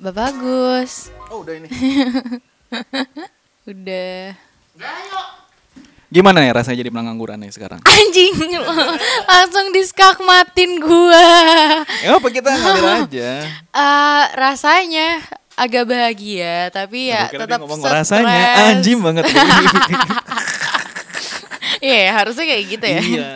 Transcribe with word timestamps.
Bapak 0.00 0.32
Bagus, 0.32 1.12
Oh 1.28 1.44
udah 1.44 1.60
ini. 1.60 1.68
udah. 3.68 4.32
Gimana 6.08 6.40
ya 6.40 6.56
rasanya 6.56 6.80
jadi 6.80 6.88
pengangguran 6.88 7.36
nih 7.36 7.52
sekarang? 7.52 7.84
Anjing, 7.84 8.32
langsung 9.28 9.76
diskakmatin 9.76 10.80
gua. 10.80 11.28
Ya 12.00 12.16
apa 12.16 12.28
kita 12.32 12.48
ngalir 12.48 12.88
aja. 13.04 13.30
Eh, 13.52 14.24
rasanya 14.40 15.20
agak 15.52 15.84
bahagia, 15.84 16.72
tapi 16.72 17.12
ya 17.12 17.28
tetap 17.28 17.60
ngomong 17.60 17.84
stres. 17.84 18.08
rasanya 18.08 18.72
anjim 18.72 19.04
banget. 19.04 19.28
Iya, 21.84 22.12
harusnya 22.16 22.44
kayak 22.48 22.64
gitu 22.72 22.86
ya. 22.88 23.00
iya. 23.04 23.28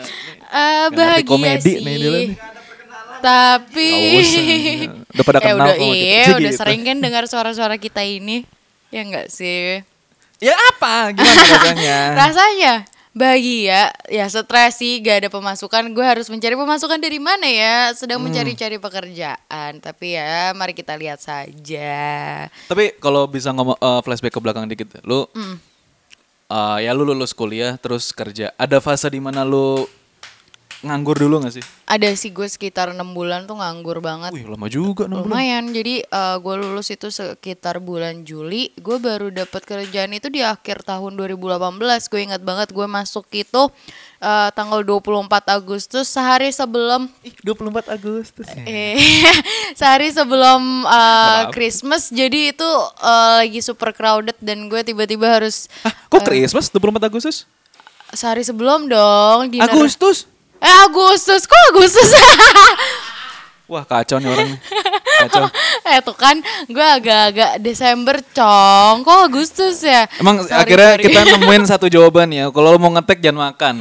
Eh, 0.48 0.84
ngerti 0.88 0.96
bahagia 0.96 1.28
komedi 1.28 1.72
sih. 1.76 1.84
nih 1.84 1.96
nih. 2.00 2.28
Tapi. 3.20 3.88
Udah 5.14 5.24
pada 5.24 5.38
Eh, 5.38 5.44
kenal 5.44 5.56
udah 5.62 5.74
kita. 5.74 5.94
iya, 5.94 6.22
Jadi 6.26 6.34
udah 6.36 6.50
gitu. 6.50 6.60
sering 6.60 6.80
kan 6.82 6.96
dengar 6.98 7.24
suara-suara 7.24 7.76
kita 7.76 8.02
ini. 8.02 8.42
Ya 8.90 9.00
enggak 9.00 9.30
sih? 9.30 9.80
Ya 10.38 10.54
apa? 10.68 11.10
Gimana 11.10 11.42
rasanya? 11.48 11.98
Rasanya 12.20 12.74
bahagia, 13.14 13.80
ya 14.08 14.26
stres 14.26 14.74
sih, 14.74 14.98
gak 14.98 15.22
ada 15.22 15.28
pemasukan. 15.30 15.86
Gue 15.88 16.02
harus 16.02 16.26
mencari 16.26 16.52
pemasukan 16.52 16.98
dari 16.98 17.16
mana 17.16 17.46
ya? 17.46 17.94
Sedang 17.94 18.18
Hmm. 18.18 18.26
mencari-cari 18.26 18.74
pekerjaan. 18.76 19.78
Tapi 19.78 20.06
ya, 20.12 20.50
mari 20.52 20.74
kita 20.74 20.94
lihat 20.94 21.22
saja. 21.22 22.50
Tapi 22.66 22.98
kalau 22.98 23.24
bisa 23.24 23.50
ngomong 23.50 23.78
eh, 23.78 24.00
flashback 24.02 24.34
ke 24.34 24.40
belakang 24.40 24.66
dikit, 24.66 24.98
lu 25.02 25.30
Hmm. 25.30 25.62
eh, 26.44 26.78
ya 26.80 26.90
lu 26.90 27.06
lulus 27.06 27.30
kuliah 27.30 27.78
terus 27.78 28.10
kerja. 28.10 28.50
Ada 28.54 28.78
fase 28.78 29.06
di 29.06 29.18
mana 29.18 29.46
lu 29.46 29.86
nganggur 30.84 31.16
dulu 31.16 31.40
gak 31.40 31.56
sih? 31.56 31.64
Ada 31.88 32.12
sih 32.12 32.30
gue 32.30 32.44
sekitar 32.44 32.92
enam 32.92 33.16
bulan 33.16 33.48
tuh 33.48 33.56
nganggur 33.56 34.04
banget. 34.04 34.30
Wih 34.36 34.44
lama 34.44 34.68
juga 34.68 35.08
enam 35.08 35.24
bulan. 35.24 35.32
Lumayan, 35.32 35.64
jadi 35.72 36.04
eh, 36.04 36.36
gue 36.38 36.54
lulus 36.60 36.92
itu 36.92 37.08
sekitar 37.08 37.80
bulan 37.80 38.22
Juli. 38.28 38.70
Gue 38.76 39.00
baru 39.00 39.32
dapat 39.32 39.64
kerjaan 39.64 40.12
itu 40.12 40.28
di 40.28 40.44
akhir 40.44 40.84
tahun 40.84 41.16
2018. 41.16 42.12
Gue 42.12 42.20
ingat 42.28 42.44
banget 42.44 42.68
gue 42.70 42.84
masuk 42.84 43.24
itu 43.32 43.62
eh, 44.20 44.48
tanggal 44.52 44.84
24 44.84 45.48
Agustus 45.48 46.06
sehari 46.06 46.52
sebelum 46.52 47.08
Ih, 47.24 47.34
24 47.40 47.88
Agustus. 47.88 48.46
eh 48.68 49.00
sehari 49.80 50.12
sebelum 50.12 50.84
uh, 50.84 51.48
Christmas. 51.50 52.12
Jadi 52.12 52.52
itu 52.52 52.68
uh, 53.00 53.40
lagi 53.40 53.64
super 53.64 53.90
crowded 53.96 54.36
dan 54.44 54.68
gue 54.68 54.80
tiba-tiba 54.84 55.40
harus 55.40 55.66
Hah, 55.82 55.92
kok 56.12 56.28
Christmas 56.28 56.68
24 56.68 57.08
Agustus? 57.08 57.48
sehari 58.14 58.46
sebelum 58.46 58.86
dong 58.86 59.50
dinner. 59.50 59.68
Agustus? 59.68 60.30
Eh 60.64 60.76
Agustus, 60.88 61.44
kok 61.44 61.60
Agustus? 61.70 62.08
Wah 63.64 63.84
kacau 63.84 64.20
nih 64.20 64.28
orang. 64.28 64.60
Kacau. 65.24 65.48
eh 65.88 66.00
tuh 66.04 66.12
kan 66.12 66.36
gue 66.68 66.84
agak-agak 66.84 67.60
Desember 67.60 68.20
cong, 68.32 69.00
kok 69.00 69.20
Agustus 69.24 69.80
ya? 69.80 70.04
Emang 70.20 70.44
Sorry, 70.44 70.52
akhirnya 70.52 70.90
sorry. 70.96 71.04
kita 71.08 71.20
nemuin 71.36 71.64
satu 71.64 71.86
jawaban 71.88 72.28
ya. 72.28 72.52
Kalau 72.52 72.72
lo 72.72 72.78
mau 72.80 72.92
ngetek 72.92 73.24
jangan 73.24 73.52
makan. 73.52 73.74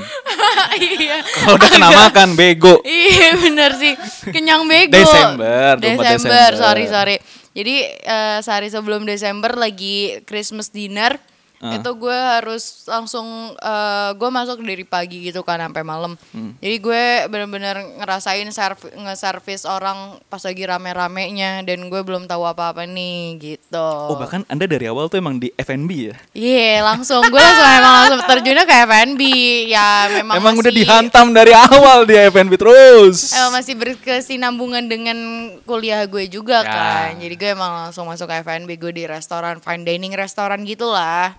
iya. 0.80 1.20
Kalau 1.24 1.56
udah 1.56 1.70
kena 1.70 1.90
makan 1.92 2.30
bego. 2.36 2.80
Iya 2.84 3.36
bener 3.38 3.72
sih 3.76 3.94
Kenyang 4.32 4.64
bego 4.64 4.96
Desember, 4.96 5.76
24 5.78 5.84
Desember. 5.84 6.50
sorry 6.56 6.86
sorry 6.88 7.16
Jadi 7.54 7.76
eh, 7.86 8.38
sehari 8.42 8.72
sebelum 8.72 9.04
Desember 9.04 9.54
lagi 9.54 10.24
Christmas 10.24 10.72
dinner 10.72 11.20
Ah. 11.64 11.74
Itu 11.74 11.96
gue 11.96 12.12
harus 12.12 12.64
langsung 12.84 13.24
eh, 13.56 13.82
Gue 14.14 14.28
masuk 14.28 14.60
dari 14.60 14.84
pagi 14.84 15.24
gitu 15.24 15.42
kan 15.42 15.58
sampai 15.58 15.80
malam 15.82 16.20
Hmm. 16.30 16.54
Jadi 16.58 16.76
gue 16.78 17.04
bener-bener 17.26 17.74
ngerasain 17.96 18.44
serv- 18.50 18.92
nge-service 18.92 19.64
orang 19.64 19.96
pas 20.26 20.40
lagi 20.40 20.60
rame-ramenya 20.62 21.62
Dan 21.62 21.88
gue 21.88 22.02
belum 22.02 22.26
tahu 22.26 22.44
apa-apa 22.44 22.84
nih 22.84 23.16
gitu 23.38 23.80
Oh 23.80 24.16
bahkan 24.16 24.44
anda 24.46 24.66
dari 24.66 24.86
awal 24.86 25.08
tuh 25.08 25.18
emang 25.18 25.38
di 25.38 25.54
F&B 25.54 25.90
ya? 26.06 26.16
Iya 26.34 26.84
langsung 26.84 27.24
Gue 27.24 27.40
langsung 27.40 27.64
emang 27.66 27.94
langsung 27.98 28.22
terjunnya 28.26 28.64
ke 28.64 28.76
F&B 28.84 29.22
Ya 29.68 29.88
memang 30.12 30.36
Emang 30.36 30.56
udah 30.56 30.68
masih- 30.68 30.84
dihantam 30.84 31.32
dari 31.32 31.54
awal 31.56 32.04
di 32.04 32.16
F&B 32.20 32.52
terus. 32.56 33.32
Emang 33.32 33.54
masih 33.54 33.74
berkesinambungan 33.74 34.84
dengan 34.86 35.18
kuliah 35.64 36.04
gue 36.04 36.28
juga 36.28 36.60
Ya. 36.60 36.68
kan. 36.68 37.12
Jadi 37.18 37.34
gue 37.34 37.50
emang 37.50 37.72
langsung 37.82 38.04
masuk 38.04 38.26
ke 38.26 38.42
F&B 38.42 38.70
gue 38.74 38.92
di 38.92 39.04
restoran 39.06 39.58
fine 39.58 39.84
dining 39.84 40.12
restoran 40.12 40.64
gitulah. 40.64 41.38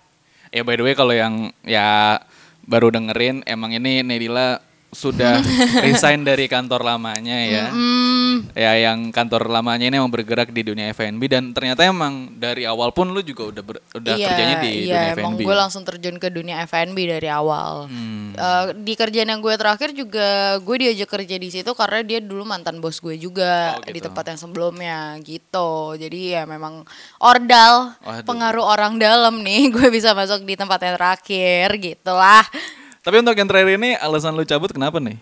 Ya 0.54 0.62
by 0.62 0.78
the 0.78 0.86
way 0.86 0.94
kalau 0.94 1.10
yang 1.10 1.50
ya 1.66 2.22
baru 2.62 2.94
dengerin 2.94 3.42
emang 3.42 3.74
ini 3.74 4.06
Nedila 4.06 4.62
sudah 4.94 5.42
resign 5.84 6.22
dari 6.22 6.46
kantor 6.46 6.80
lamanya 6.82 7.36
ya. 7.36 7.64
Hmm, 7.68 8.46
Ya 8.50 8.74
yang 8.80 9.10
kantor 9.10 9.46
lamanya 9.46 9.84
ini 9.84 9.94
emang 9.94 10.08
bergerak 10.08 10.48
di 10.48 10.62
dunia 10.64 10.90
F&B 10.90 11.22
dan 11.24 11.50
ternyata 11.50 11.82
emang 11.82 12.32
dari 12.32 12.64
awal 12.64 12.90
pun 12.90 13.06
lu 13.06 13.20
juga 13.20 13.46
udah 13.48 13.62
ber- 13.62 13.82
udah 13.92 14.14
iya, 14.14 14.26
kerjanya 14.26 14.56
di 14.58 14.72
iya, 14.80 14.80
dunia 14.80 15.12
emang 15.14 15.32
F&B. 15.34 15.42
gue 15.42 15.56
langsung 15.56 15.82
terjun 15.82 16.16
ke 16.16 16.28
dunia 16.28 16.62
F&B 16.64 16.98
dari 17.08 17.26
awal. 17.26 17.86
Hmm. 17.86 18.32
Eh, 18.32 18.64
di 18.76 18.94
kerjaan 18.94 19.28
yang 19.28 19.38
gue 19.38 19.54
terakhir 19.54 19.90
juga 19.90 20.26
gue 20.56 20.76
diajak 20.80 21.06
kerja 21.08 21.36
di 21.36 21.48
situ 21.48 21.70
karena 21.70 22.00
dia 22.00 22.18
dulu 22.18 22.42
mantan 22.42 22.78
bos 22.78 22.98
gue 22.98 23.14
juga 23.14 23.74
Oh, 23.74 23.82
gitu. 23.82 23.92
di 23.92 24.00
tempat 24.00 24.24
yang 24.26 24.38
sebelumnya 24.40 24.96
gitu. 25.20 25.70
Jadi 25.94 26.32
ya 26.32 26.42
memang 26.44 26.82
ordal 27.18 27.94
Waduh. 28.00 28.22
pengaruh 28.24 28.64
orang 28.64 28.96
dalam 28.96 29.40
nih 29.40 29.68
gue 29.74 29.88
bisa 29.88 30.10
masuk 30.10 30.42
di 30.42 30.54
tempat 30.54 30.78
yang 30.80 30.94
terakhir 30.94 31.66
gitulah. 31.76 32.44
Tapi 33.04 33.20
untuk 33.20 33.36
yang 33.36 33.44
terakhir 33.44 33.76
ini 33.76 33.92
alasan 34.00 34.32
lu 34.32 34.48
cabut 34.48 34.72
kenapa 34.72 34.96
nih? 34.96 35.20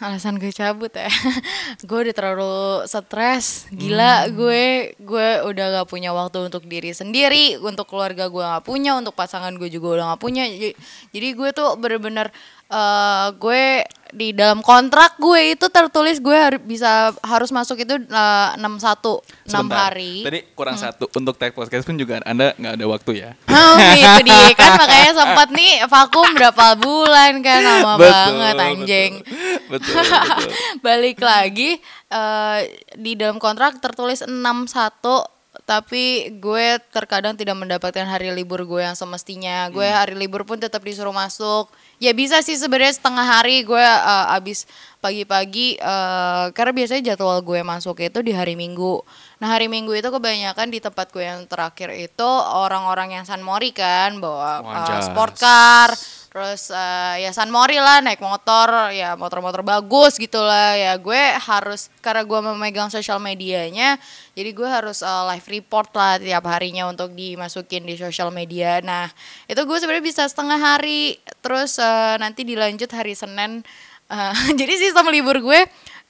alasan 0.00 0.40
gue 0.40 0.48
cabut 0.48 0.88
ya. 0.88 1.12
Gue 1.88 2.08
udah 2.08 2.14
terlalu 2.16 2.56
stres. 2.88 3.68
Gila 3.68 4.32
gue. 4.32 4.96
Gue 4.96 5.28
udah 5.44 5.64
gak 5.80 5.88
punya 5.92 6.10
waktu 6.16 6.48
untuk 6.48 6.64
diri 6.64 6.96
sendiri. 6.96 7.60
Untuk 7.60 7.84
keluarga 7.84 8.32
gue 8.32 8.40
gak 8.40 8.64
punya. 8.64 8.96
Untuk 8.96 9.12
pasangan 9.12 9.52
gue 9.60 9.68
juga 9.68 10.00
udah 10.00 10.04
gak 10.16 10.22
punya. 10.24 10.48
Jadi, 10.48 10.72
jadi 11.12 11.28
gue 11.36 11.48
tuh 11.52 11.76
bener-bener 11.76 12.32
eh, 12.70 13.26
gue 13.36 13.84
di 14.10 14.34
dalam 14.34 14.58
kontrak 14.58 15.14
gue 15.22 15.54
itu 15.54 15.70
tertulis 15.70 16.18
gue 16.18 16.34
harus 16.34 16.58
bisa 16.66 17.14
harus 17.22 17.50
masuk 17.54 17.78
itu 17.82 17.94
eh, 17.98 18.48
enam 18.58 18.78
satu 18.78 19.22
enam 19.46 19.70
hari. 19.70 20.26
Tadi 20.26 20.40
kurang 20.54 20.76
satu 20.78 21.06
untuk 21.14 21.38
tag 21.38 21.54
podcast 21.54 21.86
pun 21.86 21.94
juga 21.94 22.18
anda 22.26 22.54
nggak 22.58 22.74
ada 22.78 22.86
waktu 22.86 23.12
ya. 23.26 23.30
Oh 23.70 23.76
gitu 23.78 24.22
dia. 24.28 24.50
Kan 24.58 24.74
makanya 24.78 25.12
sempat 25.14 25.48
nih 25.54 25.86
vakum 25.86 26.26
berapa 26.34 26.66
bulan 26.78 27.38
kan 27.42 27.60
lama 27.62 27.94
banget 27.98 28.56
anjing. 28.58 29.12
Betul, 29.70 30.02
betul. 30.02 30.50
balik 30.82 31.22
lagi 31.22 31.78
eh, 32.10 32.58
di 32.98 33.14
dalam 33.14 33.38
kontrak 33.38 33.78
tertulis 33.78 34.26
61 34.26 35.39
tapi 35.70 36.34
gue 36.42 36.82
terkadang 36.90 37.38
tidak 37.38 37.54
mendapatkan 37.54 38.02
hari 38.02 38.34
libur 38.34 38.66
gue 38.66 38.82
yang 38.82 38.98
semestinya. 38.98 39.70
Gue 39.70 39.86
hari 39.86 40.18
libur 40.18 40.42
pun 40.42 40.58
tetap 40.58 40.82
disuruh 40.82 41.14
masuk. 41.14 41.70
Ya 42.02 42.10
bisa 42.10 42.42
sih 42.42 42.58
sebenarnya 42.58 42.98
setengah 42.98 43.22
hari 43.22 43.62
gue 43.62 43.78
eh, 43.78 44.34
abis 44.34 44.66
pagi-pagi 44.98 45.78
eh, 45.78 46.44
karena 46.58 46.72
biasanya 46.74 47.14
jadwal 47.14 47.38
gue 47.46 47.62
masuk 47.62 48.02
itu 48.02 48.18
di 48.18 48.34
hari 48.34 48.58
minggu. 48.58 48.98
Nah 49.38 49.46
hari 49.46 49.70
minggu 49.70 49.94
itu 49.94 50.10
kebanyakan 50.10 50.74
di 50.74 50.82
tempat 50.82 51.06
gue 51.14 51.22
yang 51.22 51.46
terakhir 51.46 51.94
itu 51.94 52.30
orang-orang 52.50 53.14
yang 53.14 53.22
San 53.22 53.46
Mori 53.46 53.70
kan 53.70 54.18
bawa 54.18 54.66
Wanjas. 54.66 55.06
sport 55.06 55.38
car 55.38 55.94
terus 56.30 56.70
eh, 56.70 57.26
ya 57.26 57.30
San 57.34 57.50
Mori 57.50 57.76
lah 57.82 57.98
naik 58.00 58.22
motor 58.22 58.94
ya 58.94 59.18
motor-motor 59.18 59.66
bagus 59.66 60.14
gitulah 60.14 60.78
ya 60.78 60.94
gue 60.94 61.22
harus 61.42 61.90
karena 61.98 62.22
gue 62.22 62.38
memegang 62.38 62.86
sosial 62.86 63.18
medianya 63.18 63.98
jadi 64.40 64.56
gue 64.56 64.64
harus 64.64 65.04
eh, 65.04 65.22
live 65.34 65.46
report 65.52 65.92
lah 65.92 66.16
tiap 66.16 66.48
harinya 66.48 66.88
untuk 66.88 67.12
dimasukin 67.12 67.84
di 67.84 68.00
sosial 68.00 68.32
media. 68.32 68.80
Nah 68.80 69.12
itu 69.44 69.60
gue 69.60 69.76
sebenarnya 69.76 70.00
bisa 70.00 70.24
setengah 70.24 70.56
hari. 70.56 71.20
Terus 71.44 71.76
eh, 71.76 72.16
nanti 72.16 72.48
dilanjut 72.48 72.88
hari 72.88 73.12
Senin. 73.12 73.60
Eh, 74.08 74.34
jadi 74.60 74.74
sistem 74.80 75.12
libur 75.12 75.44
gue 75.44 75.60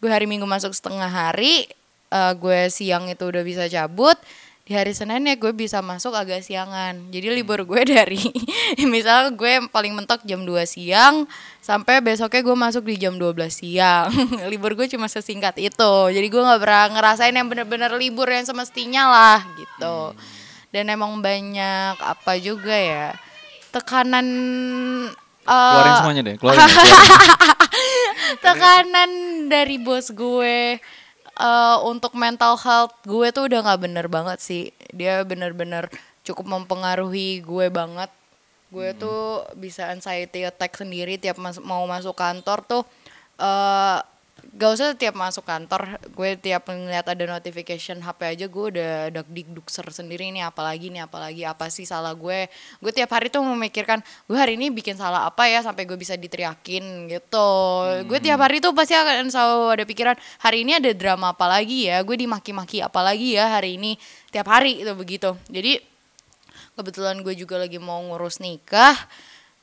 gue 0.01 0.11
hari 0.11 0.31
Minggu 0.31 0.47
masuk 0.47 0.71
setengah 0.71 1.11
hari. 1.11 1.67
Eh, 2.11 2.33
gue 2.39 2.71
siang 2.71 3.11
itu 3.11 3.27
udah 3.27 3.43
bisa 3.43 3.67
cabut 3.67 4.15
di 4.71 4.79
hari 4.79 4.95
Senin 4.95 5.27
ya 5.27 5.35
gue 5.35 5.51
bisa 5.51 5.83
masuk 5.83 6.15
agak 6.15 6.47
siangan. 6.47 7.11
Jadi 7.11 7.35
libur 7.35 7.67
gue 7.67 7.83
dari 7.83 8.23
misalnya 8.95 9.35
gue 9.35 9.67
paling 9.67 9.99
mentok 9.99 10.23
jam 10.23 10.47
2 10.47 10.63
siang 10.63 11.27
sampai 11.59 11.99
besoknya 11.99 12.39
gue 12.47 12.55
masuk 12.55 12.87
di 12.87 13.03
jam 13.03 13.19
12 13.19 13.35
siang. 13.51 14.07
Libur 14.53 14.79
gue 14.79 14.87
cuma 14.87 15.11
sesingkat 15.11 15.59
itu. 15.59 15.95
Jadi 16.15 16.23
gue 16.23 16.39
nggak 16.39 16.63
pernah 16.63 16.87
ngerasain 16.87 17.35
yang 17.35 17.51
bener-bener 17.51 17.91
libur 17.99 18.31
yang 18.31 18.47
semestinya 18.47 19.11
lah 19.11 19.41
gitu. 19.59 20.15
Dan 20.71 20.87
emang 20.87 21.19
banyak 21.19 21.99
apa 21.99 22.39
juga 22.39 22.79
ya 22.79 23.19
tekanan 23.75 24.27
eh, 25.51 25.51
Keluarin 25.51 25.95
semuanya 25.99 26.23
deh, 26.23 26.37
keluarin. 26.39 26.63
keluarin. 26.63 26.95
tekanan 28.47 29.11
dari 29.51 29.83
bos 29.83 30.15
gue 30.15 30.79
eh, 31.41 31.79
untuk 31.89 32.13
mental 32.15 32.55
health 32.61 32.93
gue 33.09 33.33
tuh 33.33 33.49
udah 33.49 33.61
nggak 33.65 33.81
bener 33.81 34.07
banget 34.07 34.39
sih. 34.39 34.65
Dia 34.93 35.25
bener-bener 35.25 35.89
cukup 36.23 36.47
mempengaruhi 36.47 37.41
gue 37.41 37.67
banget. 37.73 38.11
Gue 38.71 38.95
tuh 38.95 39.43
bisa 39.59 39.91
anxiety 39.91 40.47
attack 40.47 40.79
sendiri 40.79 41.19
tiap 41.19 41.41
mas- 41.43 41.59
mau 41.59 41.83
masuk 41.89 42.15
kantor 42.15 42.63
tuh 42.63 42.83
eh 43.41 43.99
gak 44.57 44.71
usah 44.77 44.89
tiap 44.97 45.17
masuk 45.17 45.45
kantor 45.47 46.01
gue 46.13 46.37
tiap 46.37 46.69
ngeliat 46.69 47.07
ada 47.07 47.25
notification 47.25 48.01
HP 48.03 48.21
aja 48.37 48.47
gue 48.51 48.65
udah 48.77 48.93
dak 49.09 49.29
dikdukser 49.31 49.87
sendiri 49.89 50.29
ini 50.29 50.45
apalagi 50.45 50.93
nih 50.93 51.05
apalagi 51.07 51.43
apa 51.47 51.71
sih 51.73 51.89
salah 51.89 52.13
gue. 52.13 52.51
Gue 52.83 52.93
tiap 52.93 53.11
hari 53.13 53.33
tuh 53.33 53.41
memikirkan 53.43 54.05
gue 54.29 54.37
hari 54.37 54.61
ini 54.61 54.73
bikin 54.73 54.99
salah 54.99 55.25
apa 55.29 55.49
ya 55.49 55.65
sampai 55.65 55.87
gue 55.87 55.97
bisa 55.97 56.19
diteriakin 56.19 57.09
gitu. 57.09 57.51
Gue 58.05 58.19
tiap 58.19 58.41
hari 58.43 58.59
tuh 58.59 58.73
pasti 58.77 58.93
akan 58.97 59.31
selalu 59.31 59.81
ada 59.81 59.85
pikiran 59.87 60.17
hari 60.43 60.67
ini 60.67 60.77
ada 60.77 60.91
drama 60.93 61.33
apa 61.33 61.47
lagi 61.47 61.89
ya? 61.89 62.01
Gue 62.05 62.21
dimaki-maki 62.21 62.85
apa 62.85 63.01
lagi 63.01 63.39
ya 63.39 63.49
hari 63.61 63.81
ini? 63.81 63.97
Tiap 64.35 64.47
hari 64.47 64.83
itu 64.83 64.93
begitu. 64.97 65.37
Jadi 65.49 65.81
kebetulan 66.75 67.21
gue 67.21 67.35
juga 67.37 67.61
lagi 67.61 67.77
mau 67.77 68.01
ngurus 68.01 68.41
nikah 68.41 68.97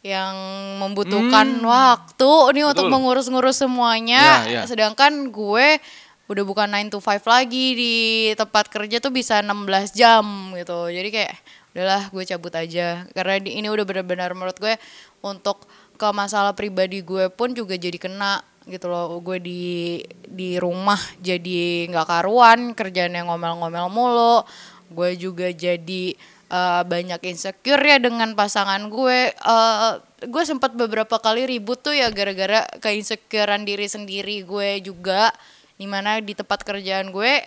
yang 0.05 0.35
membutuhkan 0.77 1.57
waktu 1.65 2.31
nih 2.53 2.65
untuk 2.69 2.85
Betul. 2.87 2.93
mengurus-ngurus 2.93 3.57
semuanya. 3.57 4.45
Ya, 4.45 4.61
ya. 4.61 4.69
sedangkan 4.69 5.33
gue 5.33 5.81
udah 6.27 6.43
bukan 6.43 6.67
9 6.67 6.91
to 6.91 6.99
5 6.99 7.23
lagi 7.23 7.65
di 7.73 7.95
tempat 8.35 8.67
kerja 8.67 8.99
tuh 8.99 9.11
bisa 9.15 9.39
16 9.39 9.95
jam 9.95 10.23
gitu. 10.53 10.91
Jadi 10.91 11.09
kayak 11.09 11.33
udahlah 11.71 12.03
gue 12.11 12.23
cabut 12.27 12.53
aja. 12.53 13.07
Karena 13.15 13.35
di, 13.41 13.57
ini 13.57 13.67
udah 13.71 13.85
benar-benar 13.87 14.35
menurut 14.35 14.57
gue 14.59 14.75
untuk 15.23 15.65
ke 15.97 16.07
masalah 16.13 16.53
pribadi 16.53 17.01
gue 17.01 17.31
pun 17.33 17.55
juga 17.55 17.73
jadi 17.79 17.95
kena 17.95 18.43
gitu 18.67 18.91
loh. 18.91 19.17
Gue 19.23 19.39
di 19.39 20.03
di 20.27 20.59
rumah 20.59 20.99
jadi 21.23 21.87
nggak 21.89 22.07
karuan 22.07 22.75
kerjaan 22.75 23.15
yang 23.15 23.31
ngomel-ngomel 23.31 23.87
mulu. 23.87 24.43
Gue 24.91 25.15
juga 25.15 25.47
jadi 25.51 26.15
eh, 26.51 26.83
banyak 26.83 27.21
insecure 27.27 27.81
ya 27.83 27.97
dengan 27.99 28.33
pasangan 28.33 28.87
gue. 28.87 29.31
Eh, 29.31 29.91
gue 30.25 30.43
sempat 30.47 30.73
beberapa 30.73 31.19
kali 31.21 31.45
ribut 31.45 31.79
tuh 31.83 31.93
ya 31.93 32.09
gara-gara 32.09 32.65
keinsecurean 32.81 33.67
diri 33.67 33.87
sendiri 33.87 34.43
gue 34.43 34.81
juga. 34.83 35.31
Di 35.77 35.85
mana 35.85 36.17
di 36.17 36.33
tempat 36.33 36.65
kerjaan 36.65 37.13
gue 37.13 37.45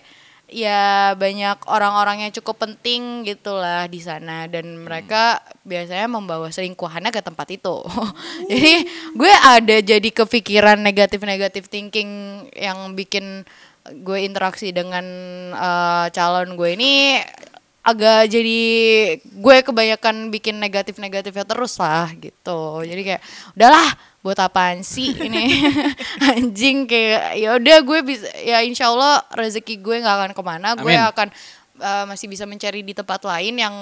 ya 0.51 1.15
banyak 1.15 1.63
orang-orang 1.71 2.27
yang 2.27 2.33
cukup 2.35 2.67
penting 2.67 3.27
gitulah 3.27 3.91
di 3.91 3.99
sana. 4.03 4.47
Dan 4.47 4.87
mereka 4.87 5.43
biasanya 5.67 6.07
membawa 6.07 6.53
selingkuhannya 6.53 7.11
ke 7.11 7.23
tempat 7.23 7.49
itu. 7.51 7.83
Jadi 8.51 8.75
gue 9.17 9.33
ada 9.33 9.77
jadi 9.83 10.11
kepikiran 10.11 10.79
negatif-negatif 10.79 11.67
thinking 11.67 12.45
yang 12.55 12.95
bikin 12.95 13.43
gue 13.89 14.19
interaksi 14.23 14.71
dengan 14.71 15.05
eh, 15.57 16.07
calon 16.13 16.55
gue 16.55 16.71
ini 16.77 17.19
agak 17.81 18.29
jadi 18.29 18.61
gue 19.25 19.57
kebanyakan 19.65 20.29
bikin 20.29 20.61
negatif-negatifnya 20.61 21.49
terus 21.49 21.81
lah 21.81 22.13
gitu. 22.13 22.85
Jadi 22.85 23.03
kayak 23.03 23.23
udahlah 23.57 23.89
buat 24.21 24.37
apaan 24.37 24.85
sih 24.85 25.17
ini? 25.17 25.65
Anjing 26.37 26.85
kayak 26.85 27.41
ya 27.41 27.57
udah 27.57 27.79
gue 27.81 27.99
bisa 28.05 28.29
ya 28.37 28.61
insya 28.61 28.93
Allah 28.93 29.25
rezeki 29.33 29.81
gue 29.81 29.97
nggak 30.05 30.17
akan 30.17 30.33
ke 30.37 30.43
mana. 30.45 30.69
Gue 30.77 30.93
Amin. 30.93 31.09
akan 31.09 31.29
uh, 31.81 32.05
masih 32.13 32.29
bisa 32.29 32.45
mencari 32.45 32.85
di 32.85 32.93
tempat 32.93 33.25
lain 33.25 33.57
yang 33.57 33.75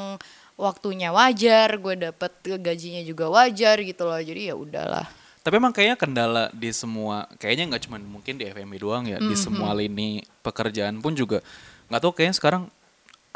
waktunya 0.54 1.10
wajar 1.10 1.74
gue 1.78 1.94
dapet 2.10 2.32
gajinya 2.62 3.02
juga 3.02 3.26
wajar 3.34 3.82
gitu 3.82 4.06
loh. 4.06 4.22
Jadi 4.22 4.50
ya 4.50 4.54
udahlah. 4.54 5.06
Tapi 5.42 5.54
emang 5.58 5.72
kayaknya 5.72 5.96
kendala 5.96 6.44
di 6.52 6.68
semua, 6.70 7.24
kayaknya 7.40 7.72
nggak 7.72 7.82
cuma 7.88 7.96
mungkin 7.96 8.36
di 8.36 8.44
FMI 8.52 8.78
doang 8.78 9.04
ya, 9.08 9.16
di 9.16 9.32
semua 9.32 9.72
lini 9.72 10.20
pekerjaan 10.44 11.00
pun 11.00 11.16
juga. 11.16 11.40
Nggak 11.88 12.00
tahu 12.04 12.12
kayaknya 12.12 12.36
sekarang 12.36 12.62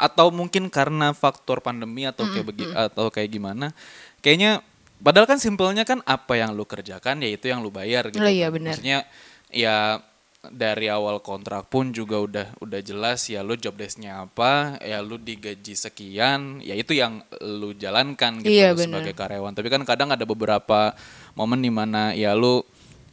atau 0.03 0.27
mungkin 0.35 0.67
karena 0.67 1.15
faktor 1.15 1.63
pandemi 1.63 2.03
atau 2.03 2.27
kayak 2.27 2.45
begi, 2.51 2.65
atau 2.75 3.07
kayak 3.07 3.31
gimana, 3.31 3.71
kayaknya 4.19 4.59
padahal 4.99 5.23
kan 5.23 5.39
simpelnya 5.39 5.87
kan 5.87 6.03
apa 6.03 6.35
yang 6.35 6.51
lu 6.51 6.67
kerjakan 6.67 7.23
ya 7.23 7.31
itu 7.31 7.47
yang 7.47 7.63
lu 7.63 7.71
bayar 7.71 8.11
gitu. 8.11 8.19
Oh 8.19 8.27
iya, 8.27 8.51
kan. 8.51 8.59
benar. 8.59 8.75
Maksudnya 8.75 8.99
ya 9.47 10.03
dari 10.43 10.91
awal 10.91 11.23
kontrak 11.23 11.71
pun 11.71 11.95
juga 11.95 12.19
udah 12.19 12.47
udah 12.59 12.79
jelas 12.83 13.31
ya 13.31 13.39
lu 13.39 13.55
job 13.55 13.79
desk-nya 13.79 14.27
apa, 14.27 14.75
ya 14.83 14.99
lu 14.99 15.15
digaji 15.15 15.71
sekian, 15.71 16.59
ya 16.59 16.75
itu 16.75 16.91
yang 16.91 17.23
lu 17.39 17.71
jalankan 17.71 18.43
gitu 18.43 18.51
Iya, 18.51 18.75
benar. 18.75 18.99
sebagai 18.99 19.15
karyawan. 19.15 19.55
Tapi 19.55 19.67
kan 19.71 19.81
kadang 19.87 20.11
ada 20.11 20.27
beberapa 20.27 20.91
momen 21.31 21.63
di 21.63 21.71
mana 21.71 22.11
ya 22.11 22.35
lu 22.35 22.59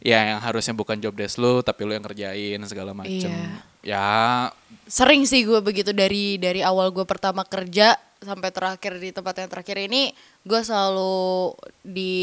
ya 0.02 0.34
yang 0.34 0.40
harusnya 0.42 0.74
bukan 0.74 0.98
job 0.98 1.14
desk 1.14 1.38
lu 1.38 1.62
tapi 1.62 1.86
lu 1.86 1.94
yang 1.94 2.02
kerjain 2.02 2.58
segala 2.66 2.90
macem. 2.90 3.30
Iya. 3.30 3.69
Ya. 3.80 4.48
Sering 4.90 5.24
sih 5.24 5.46
gue 5.46 5.60
begitu 5.64 5.94
dari 5.94 6.36
dari 6.36 6.60
awal 6.60 6.92
gue 6.92 7.06
pertama 7.06 7.46
kerja 7.46 7.96
sampai 8.20 8.52
terakhir 8.52 9.00
di 9.00 9.16
tempat 9.16 9.32
yang 9.40 9.48
terakhir 9.48 9.80
ini 9.80 10.12
gue 10.44 10.60
selalu 10.60 11.56
di 11.80 12.16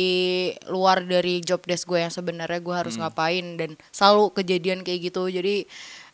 luar 0.70 1.02
dari 1.02 1.42
job 1.42 1.66
desk 1.66 1.90
gue 1.90 2.06
yang 2.06 2.14
sebenarnya 2.14 2.62
gue 2.62 2.76
harus 2.76 2.96
ngapain 3.02 3.58
dan 3.58 3.74
selalu 3.90 4.30
kejadian 4.38 4.86
kayak 4.86 5.10
gitu. 5.10 5.26
Jadi 5.26 5.66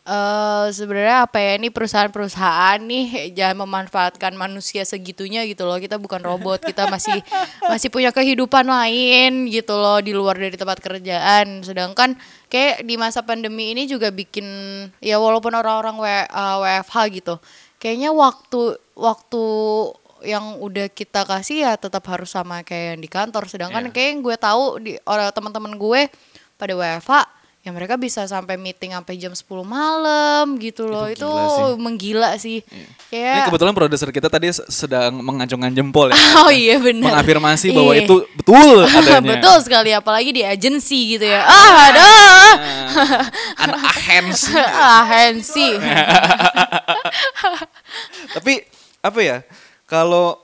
eh 0.03 0.67
sebenarnya 0.75 1.23
apa 1.23 1.39
ya 1.39 1.55
ini 1.55 1.71
perusahaan-perusahaan 1.71 2.75
nih 2.83 3.31
jangan 3.31 3.63
memanfaatkan 3.63 4.35
manusia 4.35 4.83
segitunya 4.83 5.47
gitu 5.47 5.63
loh. 5.63 5.79
Kita 5.79 5.95
bukan 5.95 6.19
robot 6.19 6.59
kita 6.59 6.91
masih 6.91 7.23
masih 7.71 7.87
punya 7.87 8.11
kehidupan 8.11 8.67
lain 8.67 9.47
gitu 9.47 9.79
loh 9.79 10.03
di 10.03 10.11
luar 10.11 10.35
dari 10.35 10.59
tempat 10.59 10.83
kerjaan. 10.83 11.63
Sedangkan 11.63 12.19
kayak 12.51 12.83
di 12.83 12.99
masa 12.99 13.23
pandemi 13.23 13.71
ini 13.71 13.87
juga 13.87 14.11
bikin 14.11 14.43
ya 14.99 15.23
walaupun 15.23 15.55
orang-orang 15.55 15.95
W- 15.95 16.27
eh, 16.27 16.57
WFH 16.59 16.95
gitu 17.23 17.35
kayaknya 17.79 18.11
waktu 18.11 18.75
waktu 18.99 19.43
yang 20.23 20.59
udah 20.59 20.87
kita 20.91 21.27
kasih 21.27 21.67
ya 21.67 21.71
tetap 21.75 22.03
harus 22.07 22.31
sama 22.31 22.59
kayak 22.63 22.95
yang 22.95 22.99
di 22.99 23.07
kantor. 23.07 23.47
Sedangkan 23.47 23.87
Iya. 23.87 23.91
kayak 23.95 24.07
yang 24.11 24.19
gue 24.19 24.35
tahu 24.35 24.63
di 24.83 24.91
orang 25.07 25.31
teman-teman 25.31 25.79
gue 25.79 26.01
pada 26.59 26.75
WFH 26.75 27.11
ya 27.63 27.71
mereka 27.71 27.95
bisa 27.95 28.27
sampai 28.27 28.59
meeting 28.59 28.91
sampai 28.91 29.15
jam 29.15 29.31
10 29.31 29.47
malam 29.63 30.59
gitu 30.59 30.83
loh 30.83 31.07
itu, 31.07 31.23
Itu 31.23 31.31
gila 31.31 31.47
sih. 31.47 31.63
Iya. 31.63 31.79
menggila 31.79 32.29
sih 32.35 32.57
Ini 32.59 32.83
kayak 33.07 33.47
kebetulan 33.47 33.71
produser 33.73 34.09
kita 34.09 34.27
tadi 34.27 34.51
sedang 34.67 35.15
mengacungkan 35.17 35.71
jempol 35.71 36.11
ya. 36.11 36.19
oh 36.43 36.51
iya 36.51 36.75
benar 36.75 37.15
Mengafirmasi 37.15 37.71
bahwa 37.71 37.95
Iya. 37.95 38.03
itu 38.03 38.15
betul 38.35 38.75
adanya. 38.99 39.29
betul 39.33 39.55
sekali 39.63 39.89
apalagi 39.89 40.29
di 40.31 40.43
agensi 40.43 41.15
gitu 41.15 41.23
ya 41.23 41.39
ah 41.41 41.73
ada 41.87 42.03
Nah, 42.03 43.25
anak 43.63 43.79
ahens. 43.89 44.51
ah 44.53 45.01
Hensi 45.03 45.79
Tapi 48.33 48.53
apa 48.99 49.19
ya? 49.19 49.37
Kalau 49.85 50.39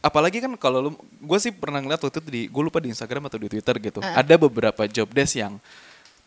apalagi 0.00 0.38
kan 0.40 0.52
kalau 0.56 0.78
lu 0.80 0.90
gue 1.00 1.38
sih 1.38 1.48
pernah 1.48 1.80
ngeliat 1.80 2.00
waktu 2.00 2.18
itu 2.18 2.28
di 2.28 2.42
gue 2.46 2.62
lupa 2.62 2.78
di 2.78 2.90
Instagram 2.90 3.28
atau 3.28 3.38
di 3.38 3.48
Twitter 3.48 3.74
gitu. 3.80 4.00
Ada 4.00 4.34
beberapa 4.36 4.84
job 4.84 5.08
desk 5.10 5.38
yang 5.38 5.56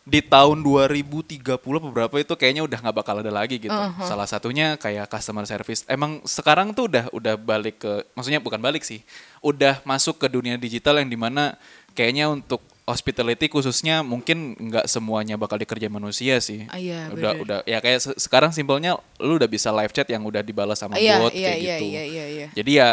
di 0.08 0.24
tahun 0.24 0.64
2030 0.64 1.36
beberapa 1.60 2.16
itu 2.16 2.32
kayaknya 2.32 2.64
udah 2.64 2.78
nggak 2.80 2.96
bakal 2.96 3.20
ada 3.20 3.28
lagi 3.28 3.60
gitu. 3.60 3.76
Salah 4.00 4.24
satunya 4.24 4.80
kayak 4.80 5.04
customer 5.06 5.44
service. 5.44 5.84
Emang 5.84 6.24
sekarang 6.24 6.72
tuh 6.72 6.88
udah 6.88 7.12
udah 7.12 7.36
balik 7.36 7.84
ke 7.84 7.92
maksudnya 8.16 8.40
bukan 8.40 8.56
balik 8.56 8.80
sih. 8.82 9.04
Udah 9.44 9.84
masuk 9.84 10.16
ke 10.16 10.26
dunia 10.26 10.56
digital 10.56 10.96
yang 10.96 11.12
di 11.12 11.18
mana 11.20 11.60
kayaknya 11.92 12.32
untuk 12.32 12.64
hospitality 12.88 13.52
khususnya 13.52 14.00
mungkin 14.00 14.56
nggak 14.56 14.88
semuanya 14.88 15.36
bakal 15.36 15.60
dikerjain 15.60 15.92
manusia 15.92 16.40
sih. 16.40 16.64
Ah, 16.72 16.80
iya, 16.80 17.12
udah 17.12 17.32
bener. 17.36 17.44
udah 17.44 17.58
ya 17.68 17.78
kayak 17.84 18.00
se- 18.00 18.16
sekarang 18.16 18.48
simpelnya 18.48 18.96
lu 19.20 19.36
udah 19.36 19.44
bisa 19.44 19.68
live 19.76 19.92
chat 19.92 20.08
yang 20.08 20.24
udah 20.24 20.40
dibalas 20.40 20.80
sama 20.80 20.96
Iya, 20.96 21.20
bot 21.20 21.36
iya, 21.36 21.52
kayak 21.52 21.58
iya, 21.60 21.76
gitu. 21.76 21.84
iya, 21.84 22.02
iya, 22.08 22.24
iya. 22.32 22.46
Jadi 22.56 22.70
ya 22.80 22.88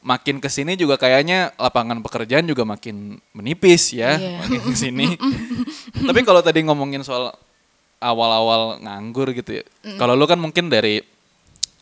makin 0.00 0.40
ke 0.40 0.48
sini 0.48 0.74
juga 0.74 0.96
kayaknya 0.96 1.52
lapangan 1.56 2.00
pekerjaan 2.00 2.44
juga 2.44 2.64
makin 2.64 3.20
menipis 3.32 3.92
ya 3.92 4.16
Iya. 4.16 4.40
makin 4.40 4.60
ke 4.64 4.74
sini. 4.74 5.06
Tapi 6.08 6.20
kalau 6.24 6.40
tadi 6.40 6.64
ngomongin 6.64 7.04
soal 7.04 7.36
awal-awal 7.98 8.80
nganggur 8.80 9.28
gitu 9.30 9.60
ya. 9.60 9.64
Kalau 9.96 10.16
lu 10.16 10.24
kan 10.24 10.40
mungkin 10.40 10.72
dari 10.72 11.04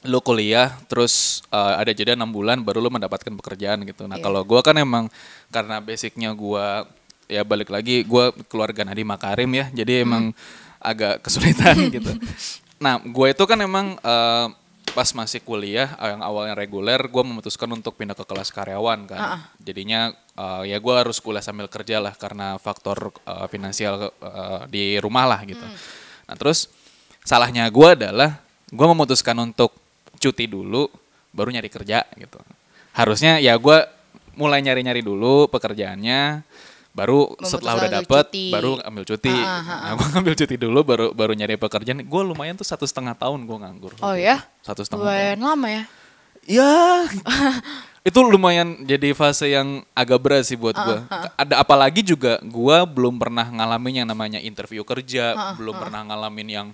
lu 0.03 0.19
kuliah 0.19 0.79
terus 0.87 1.43
uh, 1.51 1.75
ada 1.75 1.91
jeda 1.91 2.15
enam 2.15 2.31
bulan 2.31 2.63
baru 2.63 2.79
lu 2.79 2.91
mendapatkan 2.91 3.31
pekerjaan 3.35 3.83
gitu. 3.83 4.07
Nah 4.07 4.19
Iya. 4.19 4.25
kalau 4.27 4.43
gua 4.43 4.63
kan 4.63 4.75
emang 4.75 5.07
karena 5.51 5.79
basicnya 5.79 6.35
gua 6.35 6.87
ya 7.27 7.43
balik 7.43 7.71
lagi 7.71 8.03
gua 8.03 8.31
keluarga 8.47 8.83
Nadi 8.83 9.03
Makarim 9.03 9.51
ya 9.53 9.71
jadi 9.71 10.03
emang 10.03 10.35
agak 10.79 11.23
kesulitan 11.23 11.87
gitu. 11.95 12.15
Nah 12.79 13.03
gue 13.03 13.27
itu 13.31 13.43
kan 13.43 13.59
emang 13.59 13.99
eh, 13.99 14.47
pas 14.93 15.09
masih 15.15 15.41
kuliah 15.43 15.93
eh, 15.99 16.15
yang 16.15 16.23
awalnya 16.25 16.55
reguler 16.57 16.99
gue 16.99 17.23
memutuskan 17.25 17.69
untuk 17.73 17.97
pindah 17.97 18.17
ke 18.17 18.25
kelas 18.25 18.53
karyawan 18.53 19.09
kan. 19.09 19.21
Jadinya 19.61 20.13
eh, 20.37 20.75
ya 20.75 20.79
gue 20.79 20.95
harus 20.95 21.19
kuliah 21.19 21.45
sambil 21.45 21.67
kerja 21.67 21.99
lah 21.99 22.15
karena 22.17 22.57
faktor 22.57 23.13
eh, 23.25 23.47
finansial 23.49 24.11
eh, 24.11 24.63
di 24.71 24.85
rumah 25.01 25.25
lah 25.29 25.41
gitu. 25.45 25.65
Nah 26.29 26.37
terus 26.37 26.69
salahnya 27.25 27.69
gue 27.69 27.89
adalah 27.93 28.41
gue 28.69 28.87
memutuskan 28.89 29.37
untuk 29.41 29.73
cuti 30.19 30.45
dulu 30.45 30.89
baru 31.33 31.53
nyari 31.55 31.71
kerja 31.71 32.05
gitu 32.19 32.41
harusnya 32.97 33.39
ya 33.39 33.55
gue 33.55 33.79
mulai 34.35 34.59
nyari-nyari 34.63 35.03
dulu 35.03 35.47
pekerjaannya 35.51 36.43
baru 36.99 37.21
setelah 37.41 37.79
udah 37.79 37.91
dapet 38.03 38.25
cuti. 38.27 38.51
baru 38.51 38.83
ambil 38.83 39.05
cuti 39.07 39.31
Ah, 39.31 39.47
ah, 39.47 39.63
ah, 39.63 39.79
nah, 39.87 39.93
gue 39.95 40.07
ngambil 40.11 40.35
cuti 40.35 40.55
dulu 40.59 40.81
baru 40.83 41.07
baru 41.15 41.33
nyari 41.33 41.55
pekerjaan 41.55 42.03
gue 42.03 42.23
lumayan 42.27 42.59
tuh 42.59 42.67
satu 42.67 42.83
setengah 42.83 43.15
tahun 43.15 43.47
gue 43.47 43.57
nganggur 43.57 43.93
Oh 44.03 44.19
ya? 44.19 44.43
satu 44.61 44.83
setengah 44.83 45.07
tahun 45.07 45.15
Lumayan 45.15 45.39
lama 45.39 45.69
ya. 45.71 45.85
Ya, 46.49 47.05
itu 48.09 48.19
lumayan 48.25 48.81
jadi 48.81 49.13
fase 49.13 49.53
yang 49.53 49.85
agak 49.93 50.17
berat 50.17 50.49
sih 50.49 50.57
buat 50.57 50.73
gue. 50.73 50.99
Ada 51.37 51.61
apalagi 51.61 52.01
juga 52.01 52.41
gue 52.41 52.77
belum 52.89 53.21
pernah 53.21 53.45
ngalamin 53.45 54.01
yang 54.01 54.09
namanya 54.09 54.41
interview 54.41 54.81
kerja, 54.81 55.55
belum 55.61 55.77
pernah 55.77 56.09
ngalamin 56.09 56.49
yang 56.49 56.69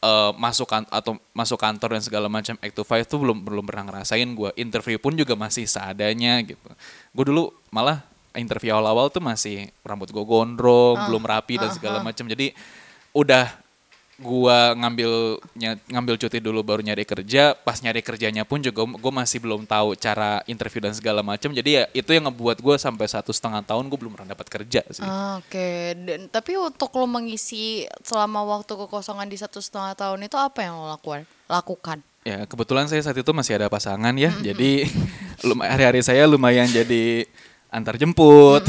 eh, 0.00 0.32
masuk 0.40 0.64
kan 0.64 0.88
atau 0.88 1.20
masuk 1.36 1.60
kantor 1.60 2.00
dan 2.00 2.02
segala 2.02 2.32
macam 2.32 2.56
act 2.56 2.72
to 2.72 2.80
five 2.80 3.04
tuh 3.04 3.20
belum 3.20 3.44
belum 3.44 3.64
pernah 3.68 3.92
ngerasain 3.92 4.24
gue. 4.24 4.50
Interview 4.56 4.96
pun 4.96 5.12
juga 5.12 5.36
masih 5.36 5.68
seadanya 5.68 6.40
gitu. 6.40 6.64
Gue 7.12 7.24
dulu 7.28 7.52
malah 7.68 8.00
interview 8.34 8.70
awal-awal 8.70 9.08
tuh 9.08 9.18
masih 9.18 9.56
rambut 9.80 10.06
gue 10.06 10.20
gondrong, 10.20 10.96
belum 11.06 11.22
rapi 11.22 11.56
dan 11.56 11.70
segala 11.70 11.98
macam. 12.00 12.24
Jadi 12.24 12.52
udah 13.10 13.50
gua 14.16 14.76
ngambil 14.76 15.40
ngambil 15.88 16.14
cuti 16.20 16.38
dulu 16.38 16.60
baru 16.60 16.84
nyari 16.84 17.08
kerja 17.08 17.56
pas 17.56 17.80
nyari 17.80 18.04
kerjanya 18.04 18.44
pun 18.44 18.60
juga 18.60 18.84
gue 18.84 19.12
masih 19.16 19.40
belum 19.40 19.64
tahu 19.64 19.96
cara 19.96 20.44
interview 20.44 20.84
dan 20.84 20.92
segala 20.92 21.24
macam 21.24 21.48
jadi 21.48 21.70
ya 21.72 21.84
itu 21.96 22.12
yang 22.12 22.28
ngebuat 22.28 22.60
gue 22.60 22.76
sampai 22.76 23.08
satu 23.08 23.32
setengah 23.32 23.64
tahun 23.64 23.88
gue 23.88 23.96
belum 23.96 24.12
pernah 24.12 24.36
dapat 24.36 24.44
kerja 24.52 24.84
sih 24.92 25.00
Ah, 25.00 25.40
Oke, 25.40 25.96
dan 25.96 26.28
tapi 26.28 26.52
untuk 26.54 26.92
lo 26.92 27.08
mengisi 27.08 27.88
selama 28.04 28.44
waktu 28.44 28.68
kekosongan 28.76 29.24
di 29.24 29.40
satu 29.40 29.56
setengah 29.56 29.96
tahun 29.96 30.20
itu 30.20 30.36
apa 30.36 30.68
yang 30.68 30.76
lo 30.76 30.92
lakukan? 30.92 31.24
Lakukan. 31.48 31.98
ya 32.20 32.44
kebetulan 32.44 32.92
saya 32.92 33.00
saat 33.00 33.16
itu 33.16 33.32
masih 33.32 33.56
ada 33.56 33.72
pasangan 33.72 34.12
ya 34.12 34.36
jadi 34.36 34.84
lum- 35.48 35.64
hari-hari 35.64 36.04
saya 36.04 36.28
lumayan 36.28 36.68
jadi 36.68 37.24
antar 37.70 37.94
jemput. 37.96 38.66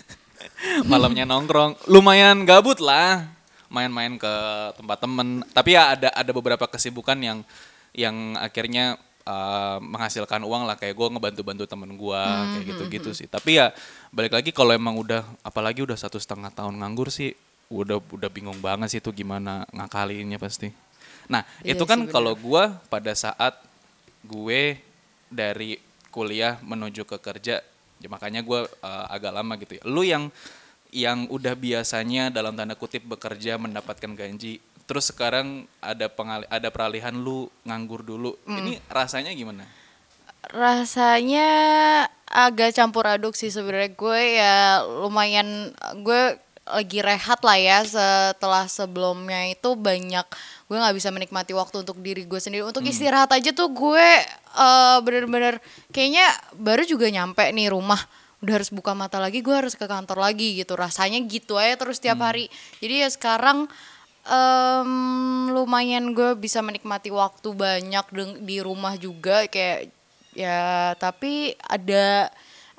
Malamnya 0.90 1.24
nongkrong. 1.24 1.88
Lumayan 1.88 2.44
gabut 2.44 2.78
lah. 2.78 3.26
Main-main 3.72 4.20
ke 4.20 4.34
tempat 4.76 4.98
temen. 5.00 5.42
Tapi 5.50 5.74
ya 5.74 5.96
ada 5.96 6.08
ada 6.12 6.30
beberapa 6.36 6.68
kesibukan 6.68 7.16
yang 7.16 7.38
yang 7.96 8.36
akhirnya 8.38 9.00
uh, 9.24 9.80
menghasilkan 9.80 10.44
uang 10.44 10.68
lah. 10.68 10.76
Kayak 10.76 11.00
gue 11.00 11.08
ngebantu-bantu 11.16 11.64
temen 11.64 11.90
gue 11.96 12.22
kayak 12.54 12.64
gitu-gitu 12.76 13.10
sih. 13.16 13.26
Tapi 13.26 13.58
ya 13.58 13.72
balik 14.12 14.36
lagi 14.36 14.52
kalau 14.52 14.76
emang 14.76 15.00
udah 15.00 15.24
apalagi 15.40 15.82
udah 15.82 15.96
satu 15.96 16.20
setengah 16.20 16.52
tahun 16.52 16.76
nganggur 16.78 17.08
sih 17.08 17.32
udah 17.70 18.02
udah 18.02 18.26
bingung 18.26 18.58
banget 18.58 18.98
sih 18.98 19.00
itu 19.00 19.14
gimana 19.14 19.64
ngakalinnya 19.70 20.36
pasti. 20.42 20.74
Nah 21.30 21.46
Iya 21.62 21.78
itu 21.78 21.86
kan 21.86 22.02
kalau 22.10 22.34
gue 22.34 22.62
pada 22.90 23.14
saat 23.14 23.54
gue 24.26 24.76
dari 25.30 25.78
kuliah 26.10 26.58
menuju 26.66 27.06
ke 27.06 27.22
kerja 27.22 27.62
makanya 28.08 28.40
gue 28.40 28.60
uh, 28.64 29.06
agak 29.10 29.32
lama 29.34 29.58
gitu 29.58 29.76
ya. 29.76 29.82
Lu 29.84 30.00
yang 30.06 30.32
yang 30.90 31.26
udah 31.30 31.54
biasanya 31.54 32.34
dalam 32.34 32.54
tanda 32.58 32.74
kutip 32.74 33.06
bekerja 33.06 33.58
mendapatkan 33.58 34.10
gaji 34.10 34.58
terus 34.90 35.14
sekarang 35.14 35.70
ada 35.78 36.10
pengali 36.10 36.42
ada 36.50 36.66
peralihan 36.66 37.14
lu 37.14 37.46
nganggur 37.62 38.02
dulu 38.02 38.34
Hmm. 38.42 38.58
ini 38.58 38.82
rasanya 38.90 39.30
gimana? 39.30 39.62
Rasanya 40.50 41.48
agak 42.26 42.74
campur 42.74 43.06
aduk 43.06 43.38
sih 43.38 43.54
sebenarnya. 43.54 43.94
Gue 43.94 44.42
ya 44.42 44.82
lumayan 44.82 45.70
gue 46.02 46.34
lagi 46.66 46.98
rehat 47.02 47.38
lah 47.42 47.58
ya 47.58 47.86
setelah 47.86 48.66
sebelumnya 48.66 49.46
itu 49.50 49.78
banyak 49.78 50.26
gue 50.66 50.76
nggak 50.78 50.96
bisa 50.98 51.14
menikmati 51.14 51.54
waktu 51.54 51.86
untuk 51.86 52.02
diri 52.02 52.26
gue 52.26 52.40
sendiri. 52.42 52.66
Untuk 52.66 52.82
istirahat 52.82 53.30
aja 53.30 53.54
tuh 53.54 53.70
gue 53.70 54.08
eh, 54.56 54.98
bener-bener 55.04 55.58
kayaknya 55.94 56.26
baru 56.56 56.82
juga 56.86 57.06
nyampe 57.10 57.44
nih 57.50 57.70
rumah. 57.70 58.00
Udah 58.40 58.56
harus 58.56 58.72
buka 58.72 58.96
mata 58.96 59.20
lagi 59.20 59.44
gue 59.44 59.52
harus 59.52 59.76
ke 59.76 59.84
kantor 59.84 60.24
lagi 60.24 60.56
gitu. 60.56 60.72
Rasanya 60.74 61.20
gitu 61.28 61.60
aja 61.60 61.76
terus 61.76 62.00
tiap 62.00 62.24
hari. 62.24 62.48
Jadi 62.80 63.04
ya 63.04 63.08
sekarang 63.12 63.68
em, 64.24 64.92
lumayan 65.52 66.12
gue 66.16 66.36
bisa 66.36 66.64
menikmati 66.64 67.12
waktu 67.12 67.52
banyak 67.52 68.06
di 68.40 68.64
rumah 68.64 68.96
juga 68.96 69.44
kayak 69.48 69.92
ya 70.32 70.94
tapi 70.96 71.58
ada 71.66 72.30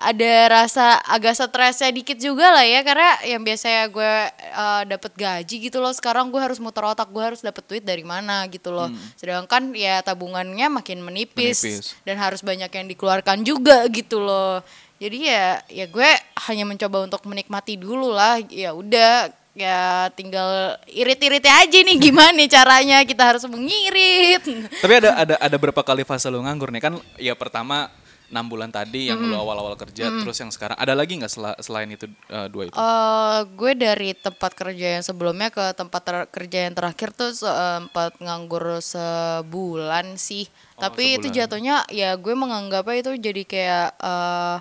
ada 0.02 0.34
rasa 0.50 0.98
agak 1.06 1.38
stresnya 1.38 1.94
dikit 1.94 2.18
juga 2.18 2.50
lah 2.50 2.66
ya 2.66 2.82
karena 2.82 3.22
yang 3.22 3.42
biasanya 3.46 3.86
gue 3.94 4.14
eh, 4.34 4.84
dapet 4.90 5.12
gaji 5.14 5.56
gitu 5.70 5.78
loh 5.78 5.94
sekarang 5.94 6.34
gue 6.34 6.42
harus 6.42 6.58
muter 6.58 6.82
otak 6.82 7.06
gue 7.14 7.22
harus 7.22 7.46
dapet 7.46 7.62
duit 7.70 7.84
dari 7.86 8.02
mana 8.02 8.50
gitu 8.50 8.74
loh. 8.74 8.90
Sedangkan 9.14 9.70
ya 9.78 10.02
tabungannya 10.02 10.68
makin 10.74 11.06
menipis, 11.06 11.62
Menipis. 11.62 11.94
dan 12.02 12.18
harus 12.18 12.42
banyak 12.42 12.74
yang 12.74 12.88
dikeluarkan 12.90 13.46
juga 13.46 13.86
gitu 13.94 14.18
loh. 14.18 14.66
Jadi 14.98 15.30
ya 15.30 15.62
ya 15.70 15.86
gue 15.86 16.10
hanya 16.50 16.66
mencoba 16.66 17.06
untuk 17.06 17.22
menikmati 17.30 17.78
dulu 17.78 18.10
lah. 18.14 18.42
Ya 18.50 18.74
udah 18.74 19.30
ya 19.52 20.08
tinggal 20.16 20.80
irit-iritnya 20.88 21.68
aja 21.68 21.78
nih 21.84 21.98
gimana 22.10 22.32
nih 22.34 22.50
caranya 22.50 22.98
kita 23.06 23.24
harus 23.36 23.44
mengirit. 23.46 24.42
Tapi 24.82 24.94
ada 24.98 25.10
ada 25.14 25.36
ada 25.38 25.56
berapa 25.62 25.82
kali 25.86 26.02
fase 26.06 26.30
lu 26.30 26.42
nganggur 26.42 26.74
nih? 26.74 26.82
Kan 26.82 26.94
ya 27.22 27.38
pertama 27.38 27.90
enam 28.32 28.48
bulan 28.48 28.72
tadi 28.72 29.12
yang 29.12 29.20
lu 29.20 29.36
awal-awal 29.36 29.76
kerja 29.76 30.08
terus 30.18 30.40
yang 30.40 30.50
sekarang 30.50 30.74
ada 30.74 30.96
lagi 30.96 31.20
nggak 31.20 31.28
sela- 31.28 31.60
selain 31.60 31.92
itu 31.92 32.08
uh, 32.28 32.48
dua 32.48 32.66
itu 32.66 32.74
Eh, 32.74 33.40
gue 33.52 33.72
dari 33.76 34.16
tempat 34.16 34.52
kerja 34.52 34.88
yang 34.96 35.04
sebelumnya 35.04 35.52
ke 35.52 35.76
tempat 35.76 36.02
kerja 36.28 36.58
yang 36.66 36.74
terakhir 36.74 37.12
tuh 37.12 37.32
sempat 37.32 38.16
nganggur 38.18 38.80
sebulan 38.80 40.16
sih. 40.16 40.48
Tapi 40.76 41.20
itu 41.20 41.28
sebulan. 41.28 41.38
jatuhnya 41.38 41.76
ya 41.92 42.16
gue 42.16 42.34
menganggapnya 42.34 42.96
itu 42.98 43.12
jadi 43.22 43.44
kayak 43.44 43.88
eh, 44.00 44.58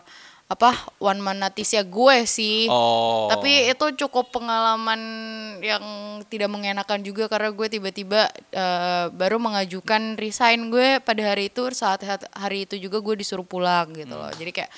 apa 0.51 0.75
one 0.99 1.23
man 1.23 1.39
notice 1.39 1.79
ya 1.79 1.87
gue 1.87 2.27
sih. 2.27 2.67
oh 2.67 3.31
Tapi 3.31 3.71
itu 3.71 3.87
cukup 4.03 4.35
pengalaman 4.35 4.99
yang 5.63 5.85
tidak 6.27 6.51
mengenakan 6.51 7.07
juga 7.07 7.31
karena 7.31 7.55
gue 7.55 7.67
tiba-tiba 7.71 8.27
eh, 8.51 9.07
baru 9.15 9.39
mengajukan 9.39 10.19
resign 10.19 10.75
gue 10.75 10.99
pada 10.99 11.23
hari 11.23 11.55
itu 11.55 11.63
saat 11.71 12.03
hari 12.35 12.67
itu 12.67 12.75
juga 12.83 12.99
gue 12.99 13.23
disuruh 13.23 13.47
pulang 13.47 13.95
gitu 13.95 14.11
loh. 14.11 14.35
Jadi 14.35 14.51
kayak 14.51 14.71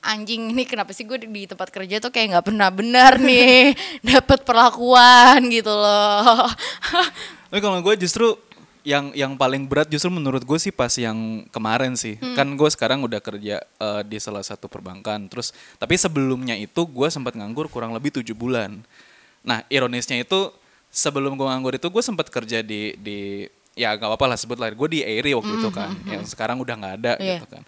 anjing 0.00 0.56
ini 0.56 0.64
kenapa 0.64 0.96
sih 0.96 1.04
gue 1.04 1.20
di 1.20 1.44
tempat 1.44 1.68
kerja 1.68 2.00
tuh 2.00 2.08
kayak 2.08 2.32
nggak 2.32 2.46
pernah 2.48 2.72
benar 2.72 3.20
nih 3.28 3.76
dapat 4.00 4.48
perlakuan 4.48 5.44
gitu 5.52 5.76
loh. 5.76 6.48
Tapi 7.52 7.60
kalau 7.60 7.84
gue 7.84 8.00
justru 8.00 8.32
yang 8.82 9.14
yang 9.14 9.32
paling 9.38 9.70
berat 9.70 9.86
justru 9.86 10.10
menurut 10.10 10.42
gue 10.42 10.58
sih 10.58 10.74
pas 10.74 10.90
yang 10.98 11.46
kemarin 11.54 11.94
sih. 11.94 12.18
Kan 12.34 12.54
gue 12.58 12.68
sekarang 12.70 13.02
udah 13.06 13.22
kerja 13.22 13.62
eh, 13.62 14.02
di 14.06 14.18
salah 14.18 14.42
satu 14.42 14.66
perbankan. 14.66 15.30
Terus 15.30 15.54
tapi 15.78 15.94
sebelumnya 15.94 16.58
itu 16.58 16.82
gue 16.86 17.08
sempat 17.10 17.38
nganggur 17.38 17.70
kurang 17.70 17.94
lebih 17.94 18.10
tujuh 18.18 18.34
bulan. 18.34 18.82
Nah 19.46 19.62
ironisnya 19.70 20.22
itu 20.22 20.50
sebelum 20.90 21.38
gue 21.38 21.46
nganggur 21.46 21.78
itu 21.78 21.88
gue 21.88 22.02
sempat 22.02 22.28
kerja 22.28 22.60
di 22.60 22.94
di 22.98 23.46
ya 23.72 23.96
gak 23.96 24.04
apa-apa 24.04 24.36
lah 24.36 24.38
sebut 24.38 24.60
lah 24.60 24.68
gue 24.68 24.88
di 24.90 25.00
Airi 25.06 25.32
waktu 25.32 25.62
itu 25.62 25.70
kan. 25.70 25.94
Yang 26.04 26.34
sekarang 26.34 26.58
udah 26.58 26.74
nggak 26.76 26.94
ada 27.00 27.12
Iya. 27.22 27.38
gitu 27.38 27.46
kan. 27.48 27.62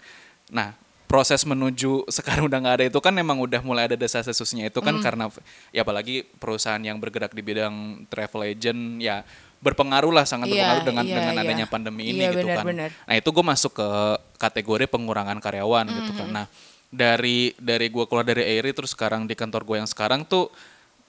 Nah 0.51 0.75
proses 1.05 1.45
menuju 1.47 2.03
sekarang 2.17 2.49
udah 2.51 2.59
nggak 2.59 2.75
ada 2.81 2.85
itu 2.91 2.99
kan 2.99 3.13
memang 3.15 3.39
udah 3.39 3.61
mulai 3.63 3.87
ada 3.87 3.95
desas-desusnya 3.95 4.67
itu 4.67 4.83
kan 4.83 4.99
karena 4.99 5.31
ya 5.71 5.85
apalagi 5.85 6.27
perusahaan 6.41 6.81
yang 6.81 6.99
bergerak 6.99 7.31
di 7.31 7.39
bidang 7.45 8.03
travel 8.11 8.43
agent 8.43 8.99
ya 8.99 9.23
berpengaruh 9.65 10.13
lah 10.13 10.29
sangat 10.29 10.53
Iya, 10.53 10.61
berpengaruh 10.61 10.83
dengan 10.85 11.05
iya, 11.09 11.15
dengan 11.17 11.33
iya. 11.33 11.41
adanya 11.41 11.65
pandemi 11.65 12.13
ini 12.13 12.21
Iya, 12.21 12.37
gitu 12.37 12.45
benar, 12.45 12.57
kan. 12.61 12.65
benar. 12.69 12.89
Nah 12.93 13.15
itu 13.17 13.29
gue 13.33 13.45
masuk 13.45 13.71
ke 13.73 13.89
kategori 14.37 14.85
pengurangan 14.85 15.37
karyawan 15.41 15.85
gitu 15.89 16.11
kan. 16.13 16.29
Nah 16.29 16.45
dari 16.93 17.57
dari 17.57 17.89
gue 17.89 18.05
keluar 18.05 18.21
dari 18.21 18.45
Airi 18.45 18.71
terus 18.71 18.93
sekarang 18.93 19.25
di 19.25 19.33
kantor 19.33 19.65
gue 19.65 19.77
yang 19.81 19.89
sekarang 19.89 20.21
tuh 20.29 20.53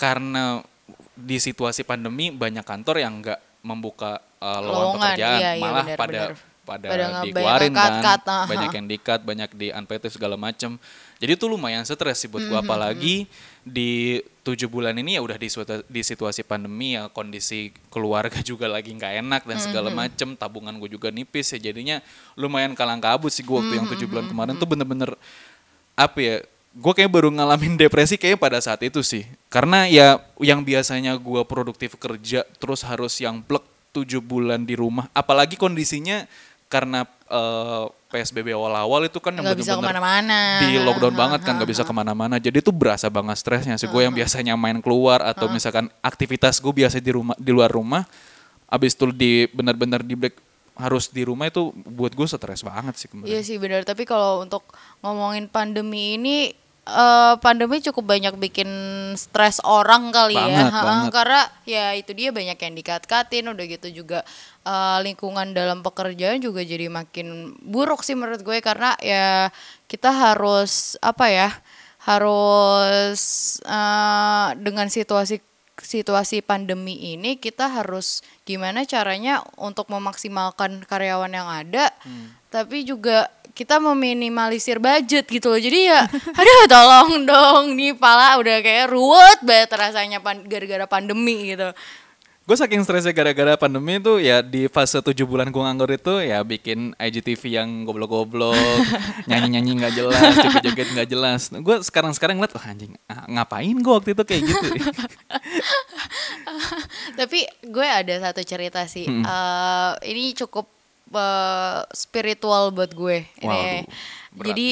karena 0.00 0.64
di 1.16 1.36
situasi 1.36 1.84
pandemi 1.84 2.32
banyak 2.32 2.64
kantor 2.64 2.96
yang 3.00 3.20
nggak 3.20 3.40
membuka 3.64 4.20
uh, 4.40 4.60
lowongan 4.62 5.16
pekerjaan 5.16 5.40
iya, 5.40 5.50
iya, 5.56 5.62
malah 5.62 5.84
benar, 5.84 5.98
pada 5.98 6.20
benar. 6.32 6.55
Pada, 6.66 6.90
Pada 6.90 7.22
dikeluarin 7.22 7.70
kan. 7.70 8.02
cut-cut, 8.02 8.22
aha. 8.26 8.44
banyak 8.50 8.70
yang 8.74 8.86
di-cut 8.90 9.20
banyak 9.22 9.50
di 9.54 9.66
unpaid 9.70 10.02
segala 10.10 10.34
macem. 10.34 10.74
Jadi 11.16 11.32
itu 11.32 11.46
lumayan 11.46 11.86
stres 11.86 12.18
sih 12.20 12.28
buat 12.28 12.42
gue 12.42 12.50
Mm-hmm, 12.50 12.66
apalagi 12.66 13.16
di 13.62 14.20
tujuh 14.44 14.68
bulan 14.68 14.92
ini 14.98 15.16
ya 15.16 15.24
udah 15.24 15.38
di, 15.40 15.48
di 15.88 16.02
situasi 16.04 16.44
pandemi 16.44 16.98
ya 16.98 17.08
kondisi 17.08 17.70
keluarga 17.88 18.42
juga 18.50 18.66
lagi 18.66 18.90
nggak 18.92 19.24
enak 19.24 19.42
dan 19.46 19.58
segala 19.62 19.88
Mm-hmm. 19.88 20.02
macem. 20.12 20.28
Tabungan 20.34 20.74
gue 20.76 20.90
juga 20.90 21.08
nipis 21.14 21.54
ya 21.54 21.70
jadinya 21.70 22.02
lumayan 22.34 22.74
kalang 22.74 22.98
kabut 23.00 23.30
sih 23.30 23.46
gue 23.46 23.54
waktu 23.54 23.78
yang 23.78 23.86
tujuh 23.86 24.10
bulan 24.10 24.26
kemarin 24.26 24.54
tuh 24.58 24.68
bener-bener 24.68 25.14
apa 25.96 26.18
ya 26.20 26.36
gue 26.76 26.92
kayak 26.92 27.08
baru 27.08 27.32
ngalamin 27.32 27.78
depresi 27.80 28.20
kayak 28.20 28.36
pada 28.36 28.60
saat 28.60 28.82
itu 28.84 29.00
sih. 29.00 29.24
Karena 29.48 29.88
ya 29.88 30.20
yang 30.42 30.60
biasanya 30.60 31.16
gue 31.16 31.40
produktif 31.48 31.96
kerja 31.96 32.44
terus 32.60 32.84
harus 32.84 33.16
yang 33.22 33.40
plek 33.40 33.64
tujuh 33.96 34.20
bulan 34.20 34.60
di 34.68 34.76
rumah 34.76 35.08
apalagi 35.16 35.56
kondisinya 35.56 36.28
karena 36.66 37.06
eh, 37.30 37.84
PSBB 38.06 38.54
awal-awal 38.54 39.06
itu 39.06 39.18
kan 39.18 39.34
yang 39.34 39.44
Nggak 39.44 39.58
bisa 39.60 39.74
bener-bener 39.76 39.82
ke 39.82 40.00
mana-mana. 40.00 40.40
di 40.62 40.70
lockdown 40.78 41.14
banget 41.14 41.40
kan 41.42 41.52
nggak 41.58 41.70
bisa 41.70 41.82
ke 41.84 41.94
mana-mana. 41.94 42.34
Jadi 42.38 42.56
itu 42.62 42.70
berasa 42.70 43.10
banget 43.10 43.36
stresnya 43.36 43.74
sih. 43.76 43.90
Gue 43.90 44.06
yang 44.06 44.14
biasanya 44.14 44.54
main 44.54 44.78
keluar 44.80 45.20
atau 45.20 45.50
misalkan 45.50 45.90
aktivitas 46.00 46.62
gue 46.62 46.72
biasa 46.72 47.02
di 47.02 47.10
rumah 47.12 47.36
di 47.36 47.50
luar 47.50 47.70
rumah 47.70 48.06
abis 48.66 48.98
itu 48.98 49.10
di 49.14 49.46
benar-benar 49.54 50.02
di 50.02 50.18
break 50.18 50.42
harus 50.76 51.08
di 51.08 51.24
rumah 51.24 51.48
itu 51.48 51.72
buat 51.72 52.12
gue 52.12 52.26
stres 52.28 52.60
banget 52.60 52.94
sih 53.00 53.08
kemarin. 53.08 53.32
Iya 53.32 53.40
sih 53.40 53.56
benar, 53.56 53.86
tapi 53.88 54.04
kalau 54.04 54.44
untuk 54.44 54.60
ngomongin 55.00 55.48
pandemi 55.48 56.20
ini 56.20 56.52
eh, 56.86 57.34
pandemi 57.42 57.82
cukup 57.82 58.16
banyak 58.16 58.34
bikin 58.38 58.70
stres 59.18 59.58
orang 59.66 60.14
kali 60.14 60.38
ya. 60.38 60.46
Banget, 60.46 60.72
Ha-ha, 60.72 60.82
banget. 60.86 61.10
Karena 61.12 61.42
ya 61.66 61.86
itu 61.98 62.10
dia 62.14 62.30
banyak 62.30 62.58
yang 62.58 62.74
dikat-katin 62.78 63.44
udah 63.50 63.64
gitu 63.66 63.88
juga 63.90 64.22
eh, 64.62 64.98
lingkungan 65.02 65.52
dalam 65.52 65.82
pekerjaan 65.82 66.38
juga 66.38 66.62
jadi 66.62 66.86
makin 66.86 67.58
buruk 67.66 68.06
sih 68.06 68.14
menurut 68.14 68.40
gue 68.46 68.58
karena 68.62 68.94
ya 69.02 69.50
kita 69.90 70.10
harus 70.14 70.94
apa 71.02 71.26
ya? 71.28 71.50
harus 72.06 73.20
eh, 73.66 74.48
dengan 74.62 74.86
situasi 74.86 75.42
situasi 75.76 76.40
pandemi 76.40 77.12
ini 77.12 77.36
kita 77.36 77.68
harus 77.68 78.24
gimana 78.48 78.88
caranya 78.88 79.44
untuk 79.60 79.92
memaksimalkan 79.92 80.80
karyawan 80.88 81.32
yang 81.32 81.48
ada 81.48 81.92
tapi 82.48 82.88
juga 82.88 83.28
kita 83.56 83.80
meminimalisir 83.80 84.76
budget 84.76 85.24
gitu 85.32 85.48
loh. 85.48 85.56
Jadi 85.56 85.88
ya 85.88 86.04
aduh 86.40 86.64
tolong 86.68 87.24
dong 87.24 87.64
nih 87.72 87.96
pala 87.96 88.36
udah 88.36 88.60
kayak 88.60 88.92
ruwet 88.92 89.40
banget 89.40 89.72
rasanya 89.72 90.20
pan- 90.20 90.44
gara-gara 90.44 90.84
pandemi 90.84 91.56
gitu 91.56 91.72
Gue 92.46 92.54
saking 92.54 92.86
stresnya 92.86 93.10
gara-gara 93.10 93.58
pandemi 93.58 93.98
itu 93.98 94.22
ya 94.22 94.38
di 94.38 94.70
fase 94.70 95.02
tujuh 95.02 95.26
bulan 95.26 95.50
gue 95.50 95.58
nganggur 95.58 95.90
itu 95.90 96.22
ya 96.22 96.46
bikin 96.46 96.94
IGTV 96.94 97.42
yang 97.58 97.82
goblok-goblok, 97.82 98.54
nyanyi-nyanyi 99.28 99.82
nggak 99.82 99.94
jelas, 99.98 100.30
joget-joget 100.38 100.88
nggak 100.94 101.08
jelas. 101.10 101.50
Gue 101.50 101.82
sekarang-sekarang 101.82 102.38
ngeliat, 102.38 102.54
wah 102.54 102.70
anjing, 102.70 102.94
ah, 103.10 103.26
ngapain 103.26 103.74
gue 103.74 103.90
waktu 103.90 104.14
itu 104.14 104.22
kayak 104.22 104.42
gitu? 104.46 104.68
tapi 107.18 107.50
gue 107.66 107.86
ada 107.90 108.14
satu 108.30 108.46
cerita 108.46 108.86
sih. 108.86 109.10
Eh, 109.10 109.92
ini 110.06 110.30
cukup 110.38 110.70
eh, 111.18 111.82
spiritual 111.98 112.70
buat 112.70 112.94
gue. 112.94 113.26
Ini 113.42 113.42
Waduh, 113.42 113.82
berat 114.38 114.46
jadi 114.54 114.68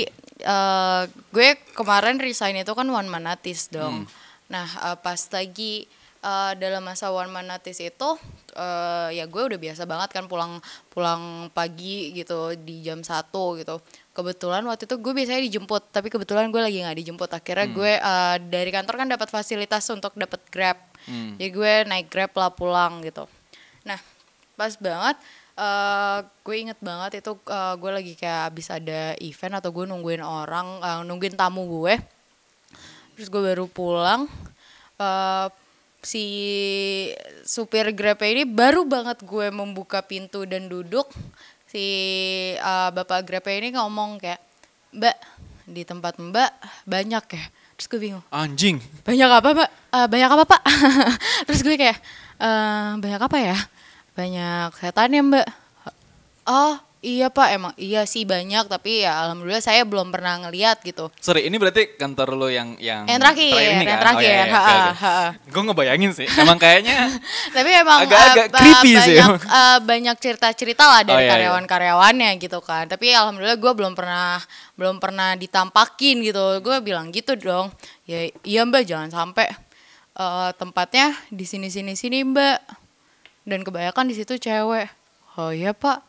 eh, 0.46 1.02
gue 1.10 1.48
kemarin 1.74 2.22
resign 2.22 2.54
itu 2.54 2.70
kan 2.70 2.86
one 2.86 3.10
man 3.10 3.26
notice 3.26 3.66
dong. 3.66 4.06
Nah 4.46 4.94
eh, 4.94 4.96
pas 5.02 5.18
lagi 5.34 5.90
eh, 6.24 6.52
dalam 6.56 6.80
masa 6.80 7.12
one 7.12 7.28
man 7.28 7.44
notice 7.44 7.84
itu 7.84 8.08
eh, 8.56 9.20
ya 9.20 9.28
gue 9.28 9.42
udah 9.44 9.58
biasa 9.60 9.84
banget 9.84 10.10
kan 10.16 10.24
pulang 10.24 10.58
pulang 10.88 11.52
pagi 11.52 12.16
gitu 12.16 12.56
di 12.56 12.80
jam 12.80 13.04
satu 13.04 13.60
gitu. 13.60 13.76
Kebetulan 14.16 14.64
waktu 14.64 14.88
itu 14.88 14.96
gue 14.96 15.12
biasanya 15.12 15.42
dijemput 15.44 15.92
tapi 15.92 16.08
kebetulan 16.08 16.48
gue 16.48 16.62
lagi 16.64 16.80
nggak 16.80 16.98
dijemput. 17.04 17.28
Akhirnya 17.28 17.66
gue 17.68 17.92
eh, 18.00 18.36
dari 18.48 18.70
kantor 18.72 18.94
kan 19.04 19.08
dapat 19.12 19.28
fasilitas 19.28 19.84
untuk 19.92 20.16
dapat 20.16 20.40
grab. 20.48 20.78
Jadi 21.36 21.50
gue 21.52 21.72
naik 21.84 22.08
grab 22.08 22.32
lah 22.32 22.48
pulang 22.48 23.04
gitu. 23.04 23.28
Nah 23.84 24.00
pas 24.56 24.72
banget 24.80 25.20
eh 25.54 26.18
gue 26.42 26.56
inget 26.58 26.78
banget 26.82 27.22
itu 27.22 27.36
eh, 27.46 27.74
gue 27.76 27.90
lagi 27.90 28.12
kayak 28.16 28.54
abis 28.54 28.72
ada 28.72 29.14
event 29.22 29.60
atau 29.60 29.70
gue 29.70 29.84
nungguin 29.86 30.24
orang 30.24 30.80
eh, 30.80 31.00
nungguin 31.04 31.36
tamu 31.36 31.68
gue. 31.68 32.00
Terus 33.14 33.28
gue 33.28 33.42
baru 33.44 33.68
pulang 33.68 34.26
eh 34.98 35.46
si 36.04 36.25
supir 37.42 37.90
grab 37.96 38.20
ini 38.20 38.44
baru 38.44 38.84
banget 38.84 39.25
gue 39.25 39.49
membuka 39.49 40.04
pintu 40.04 40.44
dan 40.44 40.68
duduk 40.68 41.08
si 41.66 41.84
eh, 42.54 42.88
bapak 42.92 43.25
grab 43.25 43.44
ini 43.49 43.75
ngomong 43.75 44.20
kayak 44.20 44.40
mbak 44.94 45.16
di 45.64 45.82
tempat 45.82 46.20
mbak 46.20 46.52
banyak 46.84 47.25
ya. 47.25 47.44
Terus 47.75 47.87
gue 47.90 48.00
bingung 48.00 48.23
Anjing. 48.30 48.78
banyak 49.02 49.26
apa 49.26 49.49
mbak? 49.50 49.70
Eh, 49.90 50.06
banyak 50.06 50.30
apa 50.30 50.44
pak? 50.46 50.61
Terus 51.49 51.61
gue 51.64 51.75
kayak 51.75 51.99
"Eh, 52.38 52.90
banyak 53.00 53.20
apa 53.20 53.38
ya? 53.40 53.56
Banyak 54.14 54.70
setan 54.78 55.11
ya 55.11 55.23
mbak. 55.25 55.46
Oh 56.44 56.76
iya 57.04 57.28
pak 57.28 57.49
emang 57.50 57.73
iya 57.76 58.02
sih 58.02 58.25
banyak 58.25 58.64
tapi 58.64 59.04
ya 59.04 59.20
alhamdulillah 59.20 59.61
saya 59.61 59.84
belum 59.84 60.08
pernah 60.08 60.40
ngeliat 60.40 60.80
gitu 60.80 61.12
Sorry, 61.18 61.44
ini 61.44 61.54
berarti 61.54 61.94
kantor 61.94 62.32
lo 62.32 62.49
yang 62.49 62.75
yang 62.78 63.05
yang 63.05 63.20
terakhir 63.20 63.44
ini 63.44 63.61
yang 63.61 63.85
kan? 63.87 63.98
terakhir 64.00 64.33
ha-ha, 64.46 64.76
ha-ha. 64.90 65.16
Gue 65.44 65.62
ngebayangin 65.62 66.11
sih, 66.11 66.24
emang 66.35 66.57
kayaknya 66.57 67.12
tapi 67.57 67.70
emang 67.70 67.98
Agak-agak 68.02 68.46
ba- 68.48 68.59
creepy 68.59 68.92
sih 68.98 69.14
banyak 69.14 69.28
emang. 69.28 69.40
eh, 69.44 69.78
banyak 69.83 70.16
cerita-cerita 70.18 70.83
lah 70.83 70.92
Oh, 70.96 71.07
dari 71.07 71.20
iya, 71.20 71.26
iya. 71.26 71.33
karyawan-karyawannya 71.37 72.31
gitu 72.38 72.59
kan 72.59 72.87
tapi 72.87 73.12
alhamdulillah 73.12 73.55
gue 73.55 73.72
belum 73.74 73.92
pernah 73.92 74.40
belum 74.74 74.96
pernah 74.96 75.37
ditampakin 75.37 76.24
gitu 76.24 76.40
gue 76.59 76.76
bilang 76.81 77.11
gitu 77.11 77.35
dong 77.35 77.68
ya 78.02 78.24
iya 78.40 78.64
mbak 78.64 78.83
jangan 78.83 79.12
sampai 79.12 79.52
eh, 80.14 80.50
tempatnya 80.55 81.12
di 81.28 81.44
sini 81.44 81.68
sini 81.68 81.92
sini 81.92 82.24
mbak 82.24 82.59
dan 83.44 83.61
kebanyakan 83.61 84.09
di 84.09 84.14
situ 84.14 84.35
cewek 84.35 84.88
oh 85.37 85.50
iya 85.50 85.70
pak 85.70 86.00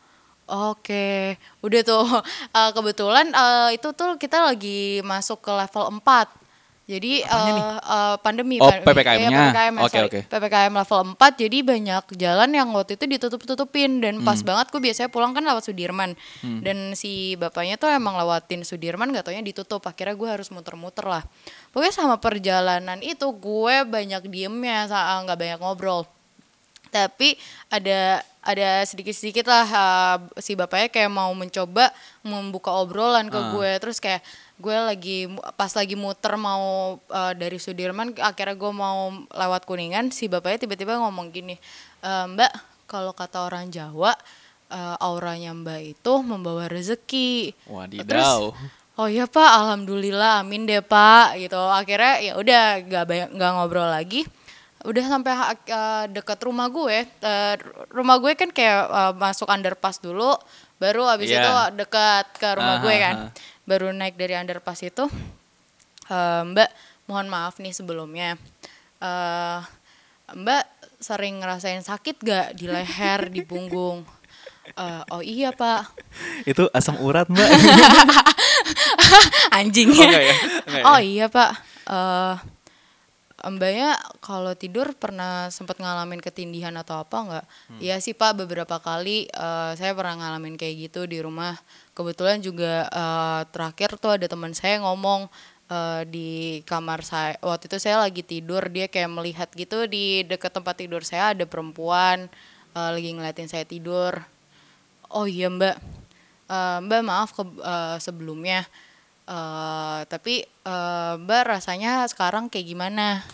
Oke, 0.46 1.34
udah 1.58 1.80
tuh 1.82 2.06
Eh, 2.56 2.70
kebetulan 2.70 3.26
eh, 3.28 3.74
itu 3.74 3.88
tuh 3.90 4.14
kita 4.14 4.46
lagi 4.46 5.02
masuk 5.02 5.42
ke 5.42 5.50
level 5.50 5.98
4 5.98 6.46
jadi 6.86 7.26
eh, 7.26 7.50
eh, 7.82 8.16
pandemi 8.22 8.62
Oh, 8.62 8.70
pandemi. 8.70 8.86
PPKM-nya. 8.86 9.26
Iya, 9.26 9.42
PPKM, 9.50 9.74
Oke, 9.82 9.90
sorry. 9.90 10.06
oke. 10.06 10.20
PPKM 10.30 10.72
level 10.72 11.00
4 11.18 11.42
jadi 11.42 11.58
banyak 11.66 12.04
jalan 12.14 12.50
yang 12.54 12.68
waktu 12.70 12.94
itu 12.94 13.04
ditutup-tutupin 13.10 13.98
dan 13.98 14.22
pas 14.22 14.38
Hmm. 14.38 14.46
banget 14.46 14.66
gue 14.70 14.80
biasanya 14.80 15.10
pulang 15.10 15.34
kan 15.34 15.42
lewat 15.42 15.66
Sudirman 15.66 16.14
dan 16.62 16.94
si 16.94 17.34
bapaknya 17.34 17.74
tuh 17.74 17.90
emang 17.90 18.14
lewatin 18.14 18.62
Sudirman 18.62 19.10
gak 19.10 19.26
taunya 19.26 19.42
ditutup 19.42 19.82
akhirnya 19.82 20.14
gue 20.14 20.30
harus 20.30 20.46
muter-muter 20.54 21.02
lah 21.02 21.26
pokoknya 21.74 21.90
sama 21.90 22.22
perjalanan 22.22 23.02
itu 23.02 23.26
gue 23.34 23.82
banyak 23.82 24.22
diemnya 24.30 24.86
nggak 25.26 25.34
banyak 25.36 25.58
ngobrol 25.58 26.06
tapi 26.88 27.34
ada 27.68 28.20
ada 28.40 28.86
sedikit-sedikit 28.86 29.42
lah 29.44 29.66
uh, 29.66 30.16
si 30.38 30.54
bapaknya 30.54 30.86
kayak 30.86 31.10
mau 31.10 31.34
mencoba 31.34 31.90
membuka 32.22 32.70
obrolan 32.70 33.26
ke 33.26 33.34
Ah. 33.34 33.50
gue 33.50 33.70
terus 33.82 33.98
kayak 33.98 34.22
gue 34.56 34.72
lagi 34.72 35.18
pas 35.54 35.68
lagi 35.74 35.98
muter 35.98 36.38
mau 36.38 36.96
uh, 37.02 37.32
dari 37.34 37.58
Sudirman 37.58 38.14
akhirnya 38.16 38.54
gue 38.54 38.72
mau 38.72 39.10
lewat 39.28 39.66
Kuningan 39.66 40.14
si 40.14 40.30
bapaknya 40.30 40.64
tiba-tiba 40.64 40.96
ngomong 40.96 41.28
gini 41.28 41.58
"E, 42.00 42.10
Mbak 42.32 42.52
kalau 42.86 43.12
kata 43.12 43.44
orang 43.44 43.68
Jawa 43.68 44.14
uh, 44.70 44.96
auranya 45.02 45.50
Mbak 45.52 45.80
itu 45.98 46.12
membawa 46.22 46.70
rezeki 46.70 47.52
Wadidaw. 47.66 48.06
terus 48.06 48.30
oh 48.96 49.08
iya 49.10 49.26
Pak 49.26 49.50
alhamdulillah 49.60 50.40
amin 50.40 50.64
deh 50.64 50.80
Pak 50.80 51.36
gitu 51.36 51.58
akhirnya 51.58 52.14
ya 52.22 52.32
udah 52.38 52.62
nggak 52.80 53.04
banyak 53.04 53.28
nggak 53.36 53.50
ngobrol 53.58 53.90
lagi 53.90 54.22
udah 54.86 55.04
sampai 55.04 55.32
eh, 55.66 56.04
dekat 56.08 56.38
rumah 56.40 56.66
gue 56.66 57.04
Eh, 57.04 57.54
rumah 57.90 58.16
gue 58.16 58.32
kan 58.32 58.48
kayak 58.48 58.80
eh, 58.86 59.12
masuk 59.14 59.46
underpass 59.46 59.98
dulu 59.98 60.32
baru 60.76 61.08
abis 61.08 61.28
Iya. 61.28 61.40
itu 61.40 61.52
dekat 61.76 62.26
ke 62.34 62.48
rumah 62.52 62.78
Aha, 62.78 62.84
gue 62.84 62.94
kan 62.96 63.16
baru 63.62 63.90
naik 63.90 64.14
dari 64.14 64.34
underpass 64.34 64.80
itu 64.80 65.04
eh, 66.06 66.42
Mbak 66.44 66.70
mohon 67.06 67.26
maaf 67.26 67.58
nih 67.58 67.70
sebelumnya 67.70 68.38
eh 68.98 69.60
Mbak 70.28 70.64
sering 70.96 71.38
ngerasain 71.38 71.82
sakit 71.82 72.16
gak 72.18 72.46
di 72.54 72.66
leher 72.66 73.28
di 73.28 73.42
punggung 73.42 74.06
Eh, 74.66 75.02
oh 75.14 75.22
iya 75.22 75.54
pak 75.54 75.94
Itu 76.42 76.66
asam 76.74 76.98
urat 76.98 77.30
mbak. 77.30 77.46
anjing 79.54 79.88
Oh, 79.88 80.02
enggak 80.02 80.24
ya? 80.24 80.34
Enggak 80.66 80.80
ya? 80.80 80.84
oh 80.84 80.98
iya 81.00 81.26
pak 81.28 81.50
Eh 81.86 82.34
mbaknya 83.52 83.98
kalau 84.22 84.52
tidur 84.58 84.92
pernah 84.96 85.48
sempat 85.52 85.78
ngalamin 85.78 86.18
ketindihan 86.22 86.74
atau 86.76 87.02
apa 87.02 87.16
nggak? 87.16 87.46
Hmm. 87.46 87.80
Iya 87.80 87.96
sih 88.02 88.12
pak 88.12 88.36
beberapa 88.38 88.78
kali 88.82 89.30
eh, 89.30 89.72
saya 89.78 89.92
pernah 89.94 90.18
ngalamin 90.20 90.58
kayak 90.58 90.90
gitu 90.90 91.06
di 91.06 91.18
rumah. 91.22 91.58
Kebetulan 91.94 92.42
juga 92.42 92.86
eh, 92.90 93.42
terakhir 93.50 93.96
tuh 94.00 94.18
ada 94.18 94.26
teman 94.26 94.52
saya 94.54 94.82
ngomong 94.82 95.30
eh, 95.70 96.02
di 96.08 96.30
kamar 96.66 97.06
saya 97.06 97.38
waktu 97.42 97.70
itu 97.70 97.78
saya 97.78 98.02
lagi 98.02 98.22
tidur 98.26 98.66
dia 98.70 98.90
kayak 98.90 99.10
melihat 99.10 99.48
gitu 99.54 99.86
di 99.86 100.26
dekat 100.26 100.50
tempat 100.54 100.74
tidur 100.78 101.02
saya 101.06 101.34
ada 101.36 101.44
perempuan 101.46 102.30
eh, 102.74 102.90
lagi 102.92 103.10
ngeliatin 103.14 103.48
saya 103.50 103.64
tidur. 103.66 104.18
Oh 105.06 105.24
iya 105.30 105.46
mbak, 105.46 105.78
Eh, 106.46 106.78
mbak 106.78 107.02
maaf 107.02 107.30
ke, 107.34 107.42
eh, 107.42 107.98
sebelumnya. 107.98 108.62
Eh, 109.26 110.00
tapi 110.06 110.46
eh, 110.46 111.14
mbak 111.18 111.42
rasanya 111.58 112.06
sekarang 112.06 112.46
kayak 112.46 112.66
gimana? 112.70 113.26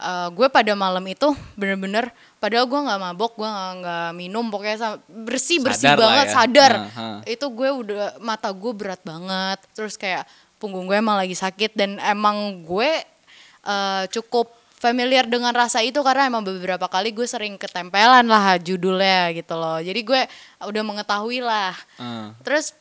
Eh, 0.00 0.28
gue 0.32 0.48
pada 0.48 0.72
malam 0.72 1.04
itu 1.04 1.28
bener-bener, 1.60 2.08
padahal 2.40 2.64
gue 2.64 2.80
nggak 2.88 3.00
mabok, 3.04 3.36
gue 3.36 3.44
nggak 3.84 4.10
minum, 4.16 4.48
pokoknya 4.48 4.76
sa- 4.80 5.00
bersih 5.12 5.60
bersih 5.60 5.92
Sadar 5.92 6.00
lah 6.00 6.04
banget, 6.08 6.26
ya. 6.26 6.32
sadar. 6.32 6.72
Nah, 6.72 6.88
ha. 6.96 7.06
Itu 7.28 7.46
gue 7.52 7.68
udah 7.68 8.16
mata 8.16 8.48
gue 8.48 8.72
berat 8.72 9.04
banget, 9.04 9.60
terus 9.76 10.00
kayak 10.00 10.24
punggung 10.56 10.88
gue 10.88 10.96
emang 10.96 11.20
lagi 11.20 11.36
sakit 11.36 11.76
dan 11.76 12.00
emang 12.00 12.64
gue 12.64 12.88
eh, 13.60 14.04
cukup 14.08 14.48
familiar 14.80 15.28
dengan 15.28 15.52
rasa 15.52 15.84
itu 15.84 16.00
karena 16.00 16.32
emang 16.32 16.40
beberapa 16.40 16.88
kali 16.88 17.12
gue 17.12 17.28
sering 17.28 17.60
ketempelan 17.60 18.24
lah 18.24 18.56
judulnya 18.56 19.36
gitu 19.36 19.52
loh. 19.52 19.84
Jadi 19.84 20.00
gue 20.00 20.20
udah 20.64 20.80
mengetahui 20.80 21.44
lah. 21.44 21.76
Ah. 22.00 22.32
Terus 22.40 22.72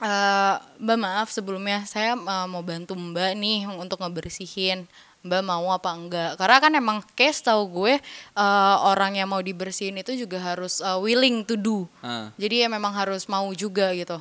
eh, 0.00 0.54
Mbak 0.80 0.98
maaf 1.04 1.28
sebelumnya 1.28 1.84
saya 1.84 2.16
eh, 2.16 2.46
mau 2.48 2.64
bantu 2.64 2.96
Mbak 2.96 3.32
nih 3.36 3.68
untuk 3.76 4.00
ngebersihin. 4.00 4.88
Mbak 5.26 5.42
mau 5.42 5.68
apa 5.74 5.90
enggak. 5.92 6.30
Karena 6.38 6.56
kan 6.62 6.72
emang 6.72 6.98
case 7.18 7.42
tahu 7.42 7.62
gue 7.84 7.94
uh, 8.38 8.76
orang 8.86 9.18
yang 9.18 9.28
mau 9.28 9.42
dibersihin 9.42 9.98
itu 9.98 10.14
juga 10.14 10.38
harus 10.38 10.78
uh, 10.80 10.96
willing 11.02 11.42
to 11.42 11.58
do. 11.58 11.84
Ah. 12.00 12.30
jadi 12.38 12.66
ya 12.66 12.68
memang 12.70 12.94
harus 12.94 13.26
mau 13.26 13.50
juga 13.52 13.90
gitu. 13.92 14.16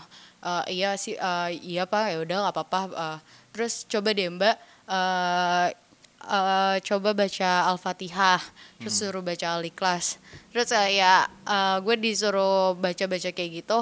Uh, 0.45 0.65
iya 0.69 0.93
sih 0.97 1.17
uh, 1.17 1.49
iya 1.49 1.89
pak 1.89 2.13
ya 2.13 2.17
udah 2.21 2.35
nggak 2.45 2.53
apa-apa 2.53 2.79
uh, 2.93 3.17
terus 3.49 3.81
coba 3.89 4.13
deh 4.13 4.29
mbak 4.29 4.53
uh, 4.85 5.73
uh, 6.21 6.75
coba 6.85 7.09
baca 7.17 7.49
al-fatihah 7.73 8.41
terus 8.77 8.93
suruh 8.97 9.25
baca 9.25 9.57
al-ikhlas. 9.57 10.21
Terus 10.53 10.69
uh, 10.73 10.89
ya 10.89 11.25
uh, 11.45 11.81
gue 11.81 11.95
disuruh 11.97 12.77
baca-baca 12.77 13.29
kayak 13.33 13.63
gitu. 13.63 13.79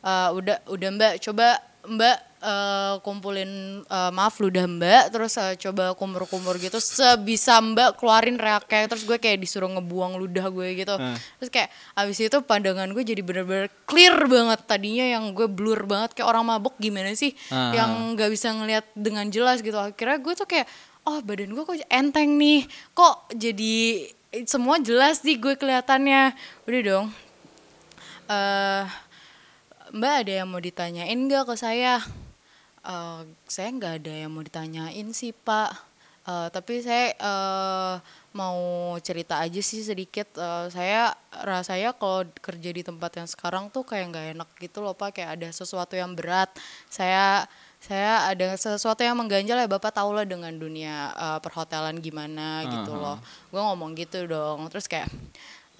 Uh, 0.00 0.32
udah 0.32 0.58
udah 0.66 0.88
mbak 0.96 1.14
coba 1.20 1.60
mbak 1.88 2.16
uh, 2.44 2.94
kumpulin 3.00 3.80
uh, 3.88 4.12
maaf 4.12 4.36
ludah 4.40 4.68
mbak 4.68 5.12
terus 5.12 5.36
uh, 5.40 5.56
coba 5.56 5.96
kumur-kumur 5.96 6.60
gitu 6.60 6.76
sebisa 6.76 7.60
mbak 7.60 7.96
keluarin 7.96 8.36
reaknya 8.36 8.84
terus 8.84 9.04
gue 9.08 9.16
kayak 9.16 9.40
disuruh 9.40 9.68
ngebuang 9.72 10.20
ludah 10.20 10.46
gue 10.52 10.68
gitu. 10.76 10.94
Terus 11.40 11.50
kayak 11.52 11.68
abis 11.96 12.18
itu 12.20 12.38
pandangan 12.44 12.92
gue 12.92 13.04
jadi 13.04 13.22
bener-bener 13.24 13.72
clear 13.88 14.16
banget. 14.28 14.60
Tadinya 14.68 15.06
yang 15.08 15.24
gue 15.32 15.48
blur 15.48 15.88
banget 15.88 16.16
kayak 16.16 16.28
orang 16.28 16.44
mabuk 16.44 16.76
gimana 16.76 17.12
sih? 17.16 17.32
Ah. 17.48 17.72
yang 17.72 17.90
nggak 18.16 18.30
bisa 18.32 18.52
ngelihat 18.52 18.84
dengan 18.92 19.28
jelas 19.32 19.64
gitu. 19.64 19.76
Akhirnya 19.76 20.20
gue 20.20 20.34
tuh 20.36 20.48
kayak 20.48 20.68
oh 21.08 21.20
badan 21.24 21.52
gue 21.52 21.64
kok 21.64 21.76
enteng 21.88 22.36
nih? 22.36 22.68
Kok 22.92 23.32
jadi 23.36 23.76
semua 24.44 24.76
jelas 24.84 25.24
sih 25.24 25.40
gue 25.40 25.56
kelihatannya? 25.56 26.36
Udah 26.68 26.80
dong. 26.84 27.06
Eh 28.30 29.09
Mbak 29.90 30.14
ada 30.22 30.32
yang 30.42 30.48
mau 30.48 30.62
ditanyain 30.62 31.18
nggak 31.18 31.50
ke 31.50 31.54
saya? 31.58 31.98
Eh, 32.86 33.20
saya 33.50 33.68
nggak 33.74 33.94
ada 34.02 34.12
yang 34.26 34.30
mau 34.30 34.42
ditanyain 34.46 35.08
sih 35.10 35.34
Pak. 35.34 35.70
Eh, 36.30 36.48
tapi 36.54 36.78
saya 36.78 37.10
eh, 37.18 37.94
mau 38.30 38.94
cerita 39.02 39.42
aja 39.42 39.58
sih 39.58 39.82
sedikit. 39.82 40.30
Eh, 40.38 40.66
saya 40.70 41.10
rasanya 41.42 41.90
kalau 41.98 42.22
kerja 42.38 42.70
di 42.70 42.86
tempat 42.86 43.18
yang 43.18 43.26
sekarang 43.26 43.66
tuh 43.74 43.82
kayak 43.82 44.14
nggak 44.14 44.26
enak 44.38 44.50
gitu 44.62 44.78
loh 44.78 44.94
Pak. 44.94 45.18
Kayak 45.18 45.30
ada 45.42 45.48
sesuatu 45.50 45.98
yang 45.98 46.14
berat. 46.14 46.54
Saya 46.86 47.50
saya 47.82 48.30
ada 48.30 48.54
sesuatu 48.60 49.00
yang 49.02 49.16
mengganjal 49.18 49.56
ya 49.58 49.66
Bapak 49.66 49.90
tahu 49.90 50.14
lah 50.14 50.22
dengan 50.22 50.54
dunia 50.54 51.10
eh, 51.18 51.38
perhotelan 51.42 51.98
gimana 51.98 52.62
gitu 52.62 52.94
loh. 52.94 53.18
Gue 53.50 53.58
ngomong 53.58 53.98
gitu 53.98 54.30
dong. 54.30 54.70
Terus 54.70 54.86
kayak 54.86 55.10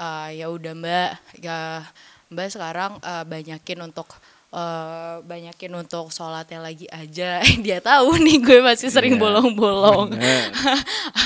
eh, 0.02 0.42
ya 0.42 0.50
udah 0.50 0.74
Mbak 0.74 1.10
ya 1.46 1.86
Mbak 2.30 2.48
sekarang 2.48 2.92
eh, 3.02 3.24
banyakin 3.26 3.78
untuk 3.82 4.06
eh, 4.50 5.16
banyakin 5.20 5.72
untuk 5.76 6.08
sholatnya 6.08 6.62
lagi 6.62 6.86
aja. 6.86 7.42
Dia 7.64 7.82
tahu 7.82 8.16
nih 8.16 8.38
gue 8.38 8.58
masih 8.60 8.86
sering 8.86 9.14
Iya. 9.14 9.20
bolong-bolong. 9.20 10.14
Bener. 10.14 10.46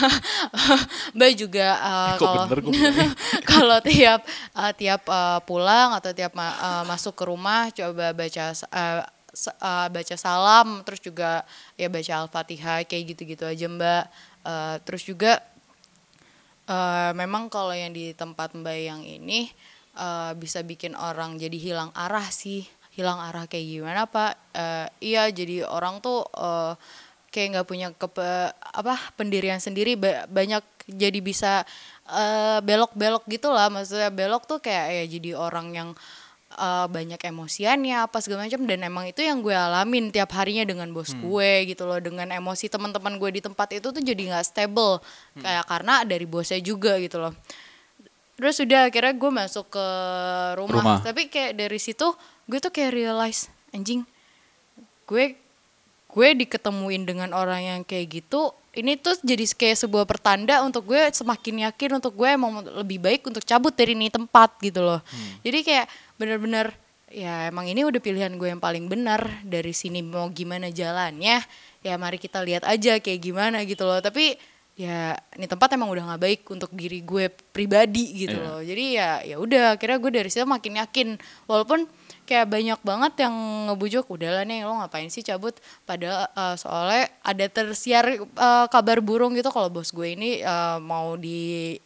Mbak 1.17 1.33
juga 1.37 1.69
eh, 1.77 2.15
kalau 2.17 2.45
bilangnya? 2.49 3.09
kalau 3.53 3.79
tiap 3.81 4.21
eh, 4.55 4.73
tiap 4.75 5.03
eh, 5.05 5.41
pulang 5.45 5.93
atau 5.93 6.11
tiap 6.11 6.33
ma- 6.33 6.57
eh, 6.57 6.83
masuk 6.85 7.13
ke 7.13 7.25
rumah 7.25 7.69
coba 7.69 8.17
baca 8.17 8.45
eh, 8.57 9.03
baca 9.91 10.15
salam 10.17 10.81
terus 10.87 11.03
juga 11.03 11.43
ya 11.75 11.91
baca 11.91 12.13
al-fatihah 12.25 12.81
kayak 12.89 13.13
gitu-gitu 13.13 13.45
aja 13.45 13.69
Mbak. 13.69 14.05
Eh, 14.41 14.77
terus 14.89 15.05
juga 15.05 15.37
eh, 16.65 17.11
memang 17.13 17.53
kalau 17.53 17.77
yang 17.77 17.93
di 17.93 18.17
tempat 18.17 18.57
Mbak 18.57 18.79
yang 18.81 19.05
ini 19.05 19.53
eh, 19.99 20.33
bisa 20.39 20.61
bikin 20.67 20.99
orang 20.99 21.39
jadi 21.39 21.57
hilang 21.57 21.91
arah 21.95 22.27
sih. 22.31 22.67
Hilang 22.95 23.19
arah 23.19 23.51
kayak 23.51 23.67
gimana 23.67 24.07
Pak? 24.07 24.33
Eh, 24.55 24.87
iya 25.15 25.27
jadi 25.31 25.67
orang 25.67 25.99
tuh 25.99 26.23
eh, 26.35 26.75
kayak 27.35 27.49
nggak 27.59 27.67
punya 27.67 27.89
kepe, 27.91 28.55
apa 28.55 28.95
pendirian 29.19 29.59
sendiri. 29.59 29.99
Ba- 29.99 30.27
banyak 30.31 30.63
jadi 30.87 31.19
bisa 31.19 31.67
eh, 32.11 32.59
belok-belok 32.63 33.27
gitu 33.27 33.51
lah. 33.51 33.67
Maksudnya 33.71 34.11
belok 34.15 34.47
tuh 34.47 34.63
kayak 34.63 34.87
ya 34.95 35.05
jadi 35.19 35.31
orang 35.35 35.67
yang 35.75 35.89
eh, 36.55 36.87
banyak 36.87 37.19
emosiannya 37.19 38.07
apa 38.07 38.23
segala 38.23 38.47
macam. 38.47 38.63
Dan 38.63 38.87
emang 38.87 39.11
itu 39.11 39.27
yang 39.27 39.43
gue 39.43 39.55
alamin 39.55 40.15
tiap 40.15 40.31
harinya 40.39 40.63
dengan 40.63 40.87
bos 40.95 41.11
gue 41.19 41.51
gitu 41.67 41.83
loh. 41.83 41.99
Dengan 41.99 42.31
emosi 42.31 42.71
teman-teman 42.71 43.19
gue 43.19 43.31
di 43.35 43.43
tempat 43.43 43.75
itu 43.75 43.91
tuh 43.91 44.03
jadi 44.03 44.31
nggak 44.31 44.47
stable. 44.47 45.03
Kayak 45.43 45.67
karena 45.67 46.07
dari 46.07 46.27
bosnya 46.31 46.63
juga 46.63 46.95
gitu 47.03 47.19
loh 47.19 47.35
terus 48.45 48.61
udah 48.61 48.93
akhirnya 48.93 49.17
gue 49.17 49.31
masuk 49.33 49.73
ke 49.73 49.87
rumah. 50.61 50.77
Rumah. 50.77 50.99
tapi 51.01 51.33
kayak 51.33 51.57
dari 51.57 51.81
situ 51.81 52.13
gue 52.45 52.61
tuh 52.61 52.69
kayak 52.69 52.93
realize 52.93 53.49
anjing 53.73 54.05
gue 55.09 55.33
gue 56.13 56.29
diketemuin 56.45 57.09
dengan 57.09 57.33
orang 57.33 57.65
yang 57.65 57.81
kayak 57.89 58.21
gitu 58.21 58.53
ini 58.77 59.01
tuh 59.01 59.17
jadi 59.25 59.49
kayak 59.49 59.89
sebuah 59.89 60.05
pertanda 60.05 60.61
untuk 60.61 60.93
gue 60.93 61.09
semakin 61.09 61.73
yakin 61.73 62.05
untuk 62.05 62.13
gue 62.13 62.29
emang 62.29 62.61
lebih 62.85 63.01
baik 63.01 63.25
untuk 63.25 63.41
cabut 63.49 63.73
dari 63.73 63.97
ini 63.97 64.13
tempat 64.13 64.61
gitu 64.61 64.85
loh 64.85 65.01
jadi 65.41 65.65
kayak 65.65 65.87
bener-bener 66.21 66.77
ya 67.09 67.49
emang 67.49 67.65
ini 67.65 67.81
udah 67.89 67.97
pilihan 67.97 68.37
gue 68.37 68.53
yang 68.53 68.61
paling 68.61 68.93
benar 68.93 69.25
dari 69.41 69.73
sini 69.73 70.05
mau 70.05 70.29
gimana 70.29 70.69
jalannya 70.69 71.41
ya 71.81 71.95
mari 71.97 72.21
kita 72.21 72.45
lihat 72.45 72.69
aja 72.69 73.01
kayak 73.01 73.25
gimana 73.25 73.65
gitu 73.65 73.89
loh 73.89 74.05
tapi 74.05 74.37
ya 74.75 75.15
ini 75.33 75.47
tempat 75.47 75.71
emang 75.71 75.87
udah 75.87 76.03
nggak 76.05 76.19
baik 76.21 76.41
untuk 76.49 76.75
diri 76.75 76.99
gue 77.01 77.31
pribadi 77.31 78.27
gitu 78.27 78.35
Iya. 78.35 78.43
loh 78.43 78.61
jadi 78.61 78.85
ya 78.91 79.09
ya 79.25 79.37
udah 79.39 79.65
akhirnya 79.75 79.99
gue 79.99 80.13
dari 80.13 80.29
situ 80.29 80.43
makin 80.45 80.75
yakin 80.77 81.09
walaupun 81.45 81.87
kayak 82.25 82.49
banyak 82.49 82.81
banget 82.81 83.23
yang 83.23 83.35
ngebujuk 83.71 84.03
udahlah 84.09 84.43
nih 84.43 84.63
lo 84.63 84.75
ngapain 84.75 85.07
sih 85.09 85.23
cabut 85.23 85.55
padahal 85.85 86.27
eh, 86.27 86.57
soalnya 86.57 87.07
ada 87.23 87.47
tersiar 87.47 88.05
eh, 88.19 88.67
kabar 88.67 88.99
burung 88.99 89.33
gitu 89.33 89.47
kalau 89.49 89.71
bos 89.71 89.89
gue 89.89 90.11
ini 90.11 90.43
eh, 90.43 90.79
mau 90.81 91.15
di 91.15 91.79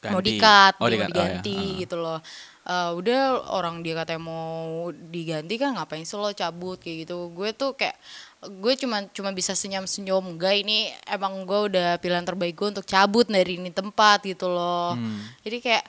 mau 0.00 0.14
Ganti. 0.14 0.14
Oh, 0.14 0.22
di- 0.22 0.30
di-cut. 0.38 0.74
Oh, 0.74 0.78
mau 0.80 0.90
ya. 0.90 1.06
diganti 1.06 1.58
Ah. 1.58 1.74
gitu 1.76 1.96
loh. 1.98 2.20
Eh, 2.62 2.90
udah 2.94 3.20
orang 3.50 3.82
dia 3.82 3.96
katanya 3.96 4.22
mau 4.22 4.54
diganti 4.92 5.58
kan 5.58 5.74
ngapain 5.74 6.06
sih 6.06 6.14
lo 6.14 6.30
cabut 6.30 6.78
kayak 6.78 7.02
gitu. 7.02 7.34
Gue 7.34 7.50
tuh 7.50 7.74
kayak 7.74 7.98
gue 8.38 8.74
cuma 8.78 9.02
cuma 9.10 9.34
bisa 9.34 9.50
senyum-senyum 9.50 10.38
enggak 10.38 10.62
ini 10.62 10.94
emang 11.10 11.42
gue 11.42 11.74
udah 11.74 11.98
pilihan 11.98 12.22
terbaik 12.22 12.54
gue 12.54 12.68
untuk 12.78 12.86
cabut 12.86 13.26
dari 13.26 13.58
ini 13.58 13.74
tempat 13.74 14.22
gitu 14.22 14.46
loh. 14.46 14.94
Hmm. 14.94 15.26
Jadi 15.42 15.58
kayak 15.58 15.84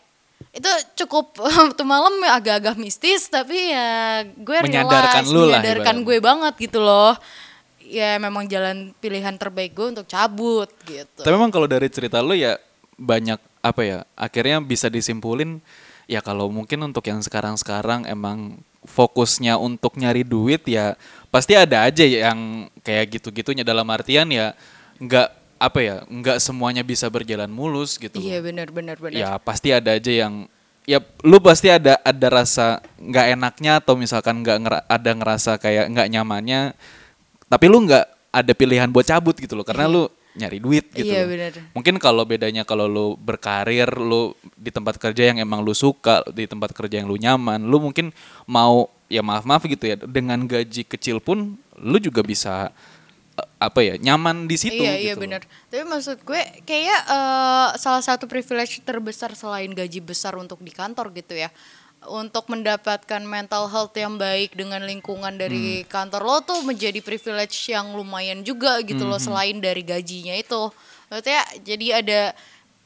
itu 0.50 0.72
cukup 1.06 1.38
tuh 1.78 1.86
malam 1.86 2.10
agak-agak 2.26 2.74
mistis 2.82 3.30
tapi 3.30 3.70
ya 3.70 4.26
gue 4.26 4.58
Menyadarkan 4.66 5.24
realize, 5.24 5.30
lu 5.30 5.46
lah 5.46 5.62
menyadarkan 5.62 5.98
gue 6.02 6.18
banget 6.18 6.54
gitu 6.58 6.80
loh. 6.82 7.14
Ya 7.90 8.18
memang 8.18 8.46
jalan 8.50 8.94
pilihan 8.98 9.38
terbaik 9.38 9.78
gue 9.78 9.98
untuk 9.98 10.10
cabut 10.10 10.70
gitu. 10.90 11.22
Tapi 11.22 11.34
memang 11.34 11.54
kalau 11.54 11.70
dari 11.70 11.86
cerita 11.90 12.18
lu 12.22 12.34
ya 12.34 12.58
banyak 12.98 13.38
apa 13.62 13.82
ya 13.86 14.00
akhirnya 14.18 14.58
bisa 14.64 14.90
disimpulin 14.90 15.62
ya 16.10 16.26
kalau 16.26 16.50
mungkin 16.50 16.82
untuk 16.82 17.06
yang 17.06 17.22
sekarang-sekarang 17.22 18.10
emang 18.10 18.58
fokusnya 19.00 19.56
untuk 19.56 19.96
nyari 19.96 20.28
duit 20.28 20.60
ya 20.68 21.00
pasti 21.32 21.56
ada 21.56 21.88
aja 21.88 22.04
yang 22.04 22.68
kayak 22.84 23.16
gitu-gitunya 23.16 23.64
dalam 23.64 23.88
artian 23.88 24.28
ya 24.28 24.52
nggak 25.00 25.28
apa 25.56 25.80
ya 25.80 25.96
nggak 26.04 26.44
semuanya 26.44 26.84
bisa 26.84 27.08
berjalan 27.08 27.48
mulus 27.48 27.96
gitu. 27.96 28.20
Iya 28.20 28.44
benar 28.44 28.68
benar 28.76 29.00
benar. 29.00 29.16
Ya 29.16 29.32
pasti 29.40 29.72
ada 29.72 29.96
aja 29.96 30.12
yang 30.12 30.52
ya 30.84 31.00
lu 31.24 31.40
pasti 31.40 31.72
ada 31.72 31.96
ada 32.04 32.28
rasa 32.28 32.84
nggak 33.00 33.26
enaknya 33.40 33.80
atau 33.80 33.96
misalkan 33.96 34.44
nggak 34.44 34.58
ngera- 34.68 34.86
ada 34.92 35.12
ngerasa 35.16 35.56
kayak 35.56 35.86
nggak 35.96 36.08
nyamannya 36.12 36.76
tapi 37.48 37.66
lu 37.72 37.88
nggak 37.88 38.06
ada 38.36 38.52
pilihan 38.52 38.90
buat 38.92 39.08
cabut 39.08 39.38
gitu 39.40 39.56
loh 39.56 39.64
karena 39.64 39.88
lu 39.88 40.12
nyari 40.34 40.62
duit 40.62 40.86
gitu 40.94 41.10
Iya, 41.10 41.26
benar. 41.26 41.52
mungkin 41.74 41.98
kalau 41.98 42.22
bedanya 42.22 42.62
kalau 42.62 42.86
lu 42.86 43.08
berkarir 43.18 43.90
lu 43.98 44.38
di 44.54 44.70
tempat 44.70 45.02
kerja 45.02 45.34
yang 45.34 45.42
emang 45.42 45.66
lu 45.66 45.74
suka 45.74 46.22
di 46.30 46.46
tempat 46.46 46.70
kerja 46.72 47.02
yang 47.02 47.10
lu 47.10 47.18
nyaman 47.18 47.66
lu 47.66 47.82
mungkin 47.82 48.14
mau 48.46 48.88
ya 49.10 49.26
maaf 49.26 49.42
maaf 49.44 49.66
gitu 49.66 49.90
ya 49.90 49.98
dengan 49.98 50.46
gaji 50.46 50.86
kecil 50.86 51.18
pun 51.18 51.58
lu 51.82 51.98
juga 51.98 52.22
bisa 52.22 52.70
eh, 53.42 53.48
apa 53.58 53.82
ya 53.82 53.98
nyaman 53.98 54.46
di 54.46 54.54
situ 54.54 54.80
iya 54.80 55.02
iya 55.02 55.18
gitu 55.18 55.18
loh. 55.18 55.22
benar. 55.26 55.42
Tapi 55.74 55.84
maksud 55.84 56.18
gue 56.22 56.42
kayak 56.64 57.00
eh, 57.10 57.68
salah 57.82 58.04
satu 58.06 58.30
privilege 58.30 58.86
terbesar 58.86 59.34
selain 59.34 59.74
gaji 59.74 59.98
besar 60.00 60.38
untuk 60.38 60.62
di 60.62 60.70
kantor 60.70 61.10
gitu 61.18 61.34
ya. 61.34 61.50
Untuk 62.10 62.50
mendapatkan 62.50 63.22
mental 63.22 63.70
health 63.70 63.94
yang 63.94 64.18
baik 64.18 64.58
dengan 64.58 64.82
lingkungan 64.82 65.38
dari 65.38 65.82
Hmm. 65.82 65.88
kantor 65.88 66.22
lo 66.22 66.38
tuh 66.42 66.60
menjadi 66.62 66.98
privilege 67.00 67.70
yang 67.70 67.94
lumayan 67.94 68.42
juga 68.42 68.82
gitu 68.82 69.06
Hmm, 69.06 69.14
loh 69.14 69.22
selain 69.22 69.62
dari 69.62 69.86
gajinya 69.86 70.34
itu. 70.34 70.74
Maksudnya 71.08 71.42
jadi 71.62 71.88
ada 72.02 72.22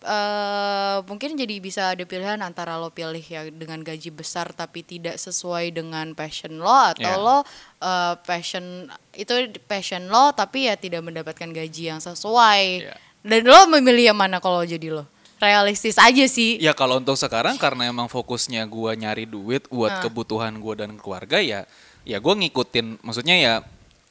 eh 0.03 0.97
mungkin 1.07 1.39
jadi 1.39 1.55
bisa 1.57 1.95
ada 1.95 2.03
pilihan 2.03 2.35
antara 2.43 2.75
lo 2.75 2.91
pilih 2.91 3.23
ya 3.23 3.47
dengan 3.47 3.79
gaji 3.79 4.11
besar 4.11 4.51
tapi 4.51 4.83
tidak 4.83 5.15
sesuai 5.15 5.71
dengan 5.71 6.11
passion 6.11 6.59
lo 6.59 6.67
atau 6.91 7.07
Ya. 7.07 7.15
lo 7.15 7.37
eh, 7.79 8.13
passion 8.19 8.91
itu 9.15 9.31
passion 9.63 10.11
lo 10.11 10.35
tapi 10.35 10.67
ya 10.67 10.75
tidak 10.75 10.99
mendapatkan 11.01 11.47
gaji 11.47 11.83
yang 11.87 12.03
sesuai. 12.03 12.63
Ya. 12.83 12.95
Dan 13.23 13.47
lo 13.47 13.71
memilih 13.71 14.11
yang 14.11 14.19
mana 14.19 14.43
kalau 14.43 14.59
jadi 14.61 14.91
lo? 14.91 15.07
Realistis 15.43 15.99
aja 15.99 16.23
sih. 16.25 16.55
Ya 16.57 16.71
kalau 16.71 16.97
untuk 16.97 17.13
sekarang 17.13 17.55
karena 17.57 17.85
emang 17.85 18.07
fokusnya 18.07 18.63
gua 18.65 18.95
nyari 18.95 19.27
duit 19.27 19.67
buat 19.67 19.91
Ah. 19.91 20.01
kebutuhan 20.01 20.55
gua 20.55 20.79
dan 20.79 20.95
keluarga 20.95 21.37
ya 21.37 21.67
ya 22.01 22.17
gua 22.17 22.33
ngikutin 22.33 22.99
maksudnya 22.99 23.35
ya 23.35 23.53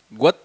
gua 0.08 0.36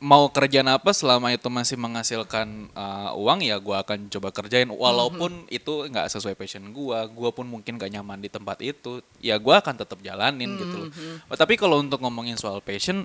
mau 0.00 0.26
kerjaan 0.26 0.64
apa 0.66 0.90
selama 0.90 1.28
itu 1.28 1.44
masih 1.46 1.76
menghasilkan 1.76 2.46
uh, 2.72 3.12
uang 3.14 3.42
ya 3.42 3.58
gua 3.58 3.84
akan 3.84 4.08
coba 4.08 4.30
kerjain 4.30 4.64
walaupun 4.66 5.44
Mhm. 5.44 5.52
itu 5.52 5.72
nggak 5.84 6.08
sesuai 6.08 6.32
passion 6.32 6.64
gua 6.70 7.04
gua 7.04 7.28
pun 7.30 7.44
mungkin 7.44 7.76
gak 7.76 7.90
nyaman 7.90 8.16
di 8.16 8.30
tempat 8.30 8.58
itu 8.60 9.02
ya 9.18 9.36
gua 9.36 9.60
akan 9.60 9.76
tetap 9.76 10.00
jalanin 10.00 10.56
gitu 10.56 10.76
loh 10.78 10.88
Mhm. 10.88 11.28
Oh, 11.28 11.36
tapi 11.36 11.54
kalau 11.54 11.76
untuk 11.76 12.00
ngomongin 12.00 12.34
soal 12.34 12.58
passion 12.60 13.04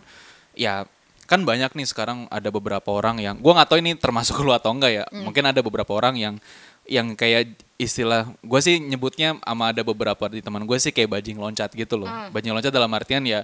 ya 0.53 0.87
kan 1.25 1.41
banyak 1.41 1.73
nih 1.73 1.83
sekarang 1.83 2.29
ada 2.29 2.47
beberapa 2.47 2.85
orang 2.87 3.17
yang 3.17 3.35
gua 3.35 3.59
nggak 3.59 3.67
tahu 3.67 3.79
ini 3.81 3.91
termasuk 3.97 4.39
lu 4.45 4.55
atau 4.55 4.71
enggak 4.71 4.93
ya 4.93 5.05
Mm. 5.09 5.25
mungkin 5.25 5.43
ada 5.43 5.59
beberapa 5.59 5.91
orang 5.91 6.15
yang 6.15 6.35
yang 6.85 7.17
kayak 7.17 7.57
istilah 7.75 8.29
gue 8.39 8.59
sih 8.63 8.79
nyebutnya 8.79 9.35
sama 9.43 9.73
ada 9.75 9.83
beberapa 9.83 10.31
di 10.31 10.39
teman 10.39 10.63
gue 10.63 10.77
sih 10.79 10.95
kayak 10.95 11.19
bajing 11.19 11.37
loncat 11.37 11.69
gitu 11.75 11.99
loh. 11.99 12.07
Mm. 12.07 12.31
bajing 12.31 12.53
loncat 12.55 12.71
dalam 12.71 12.91
artian 12.93 13.25
ya 13.27 13.43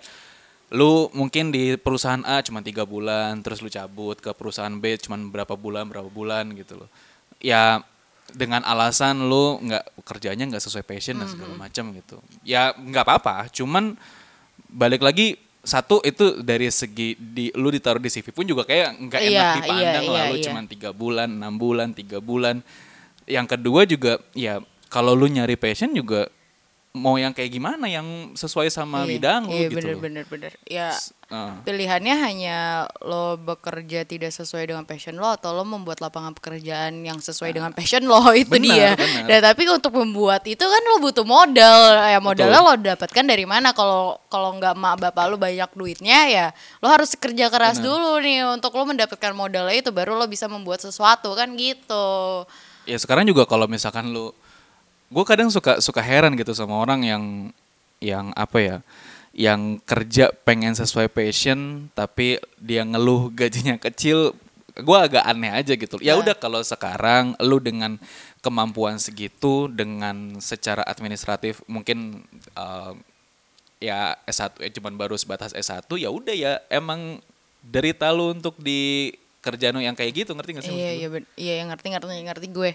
lu 0.72 1.12
mungkin 1.12 1.52
di 1.52 1.76
perusahaan 1.76 2.24
A 2.24 2.40
cuma 2.40 2.64
tiga 2.64 2.88
bulan 2.88 3.44
terus 3.44 3.60
lu 3.60 3.68
cabut 3.68 4.16
ke 4.24 4.32
perusahaan 4.32 4.72
B 4.72 4.96
cuma 5.04 5.20
berapa 5.20 5.60
bulan 5.60 5.84
berapa 5.92 6.08
bulan 6.08 6.48
gitu 6.56 6.80
loh. 6.80 6.90
Ya 7.44 7.84
dengan 8.32 8.64
alasan 8.64 9.28
lu 9.28 9.60
nggak 9.60 10.08
kerjanya 10.08 10.48
nggak 10.48 10.64
sesuai 10.64 10.88
passion 10.88 11.20
dan 11.20 11.28
segala 11.28 11.60
macam 11.60 11.92
gitu. 11.92 12.24
Ya 12.48 12.72
nggak 12.72 13.04
apa-apa 13.04 13.52
cuman 13.52 14.00
balik 14.72 15.04
lagi 15.04 15.36
satu 15.62 16.02
itu 16.02 16.42
dari 16.42 16.72
segi 16.74 17.14
di 17.20 17.54
lu 17.54 17.70
ditaruh 17.70 18.02
di 18.02 18.10
CV 18.10 18.34
pun 18.34 18.48
juga 18.48 18.66
kayak 18.66 18.98
nggak 18.98 19.22
enak 19.22 19.30
Iya, 19.46 19.56
dipandang 19.62 20.06
lah 20.10 20.24
iya, 20.26 20.32
lu 20.32 20.38
iya. 20.40 20.46
cuma 20.50 20.60
tiga 20.66 20.90
bulan 20.90 21.30
enam 21.30 21.54
bulan 21.54 21.94
tiga 21.94 22.18
bulan 22.18 22.66
yang 23.32 23.48
kedua 23.48 23.88
juga 23.88 24.20
ya 24.36 24.60
kalau 24.88 25.16
lu 25.16 25.26
nyari 25.26 25.56
passion 25.56 25.96
juga 25.96 26.28
mau 26.92 27.16
yang 27.16 27.32
kayak 27.32 27.56
gimana 27.56 27.88
yang 27.88 28.36
sesuai 28.36 28.68
sama 28.68 29.08
Iya, 29.08 29.12
bidang 29.16 29.42
lu 29.48 29.56
iya, 29.56 29.68
gitu 29.72 29.80
bener, 29.80 29.96
loh. 29.96 30.02
bener, 30.04 30.24
bener. 30.28 30.52
Ya, 30.68 30.92
Ah. 31.32 31.56
pilihannya 31.64 32.12
hanya 32.20 32.58
lo 33.00 33.40
bekerja 33.40 34.04
tidak 34.04 34.36
sesuai 34.36 34.68
dengan 34.68 34.84
passion 34.84 35.16
lo 35.16 35.32
atau 35.32 35.56
lo 35.56 35.64
membuat 35.64 36.04
lapangan 36.04 36.36
pekerjaan 36.36 37.00
yang 37.00 37.24
sesuai 37.24 37.56
dengan 37.56 37.72
passion 37.72 38.04
lo 38.04 38.20
itu 38.36 38.52
Benar, 38.52 38.68
dia. 38.68 38.90
benar. 39.00 39.28
Dan 39.32 39.40
tapi 39.40 39.64
untuk 39.72 39.96
membuat 39.96 40.44
itu 40.44 40.60
kan 40.60 40.82
lo 40.84 41.00
butuh 41.00 41.24
modal. 41.24 41.80
Ya 42.04 42.20
modalnya 42.20 42.60
lo 42.60 42.76
dapatkan 42.76 43.24
dari 43.24 43.48
mana? 43.48 43.72
Kalau 43.72 44.20
kalau 44.28 44.60
nggak 44.60 44.76
mak 44.76 45.00
bapak 45.00 45.32
lo 45.32 45.40
banyak 45.40 45.72
duitnya 45.72 46.20
ya 46.28 46.48
lo 46.84 46.92
harus 46.92 47.16
kerja 47.16 47.48
keras 47.48 47.80
dulu 47.80 48.20
nih 48.20 48.44
untuk 48.52 48.76
lo 48.76 48.84
mendapatkan 48.84 49.32
modalnya 49.32 49.80
itu 49.80 49.96
baru 49.96 50.20
lo 50.20 50.28
bisa 50.28 50.52
membuat 50.52 50.84
sesuatu 50.84 51.32
kan 51.32 51.56
gitu. 51.56 52.44
Ya 52.92 52.98
sekarang 53.00 53.24
juga 53.24 53.48
kalau 53.48 53.72
misalkan 53.72 54.12
lu 54.12 54.36
gue 55.08 55.24
kadang 55.24 55.48
suka 55.48 55.80
suka 55.80 56.04
heran 56.04 56.36
gitu 56.36 56.52
sama 56.52 56.76
orang 56.76 57.08
yang 57.08 57.24
yang 58.04 58.36
apa 58.36 58.58
ya 58.60 58.78
yang 59.32 59.80
kerja 59.88 60.36
pengen 60.44 60.76
sesuai 60.76 61.08
passion 61.08 61.88
tapi 61.96 62.36
dia 62.60 62.84
ngeluh 62.84 63.32
gajinya 63.32 63.80
kecil 63.80 64.36
gue 64.76 64.98
agak 64.98 65.24
aneh 65.24 65.52
aja 65.52 65.74
gitu 65.76 65.96
ya 66.04 66.16
Nah. 66.16 66.24
udah 66.24 66.36
kalau 66.36 66.60
sekarang 66.64 67.36
lu 67.40 67.60
dengan 67.64 67.96
kemampuan 68.44 69.00
segitu 69.00 69.72
dengan 69.72 70.40
secara 70.44 70.84
administratif 70.84 71.64
mungkin 71.68 72.24
uh, 72.56 72.96
ya 73.80 74.16
S1 74.28 74.60
ya 74.64 74.70
cuman 74.80 74.96
baru 75.00 75.16
sebatas 75.16 75.56
S1 75.56 75.88
ya 75.96 76.10
udah 76.12 76.36
ya 76.36 76.54
emang 76.68 77.20
derita 77.62 78.10
lu 78.12 78.34
untuk 78.36 78.58
di 78.58 79.14
kerjaan 79.42 79.82
yang 79.82 79.98
kayak 79.98 80.24
gitu 80.24 80.32
ngerti 80.38 80.52
gak 80.54 80.64
sih 80.70 80.74
Iya 80.74 80.92
iya 80.94 81.08
iya 81.36 81.54
yang 81.66 81.74
ngerti 81.74 81.88
ngerti 81.92 82.14
ngerti 82.24 82.48
gue. 82.54 82.72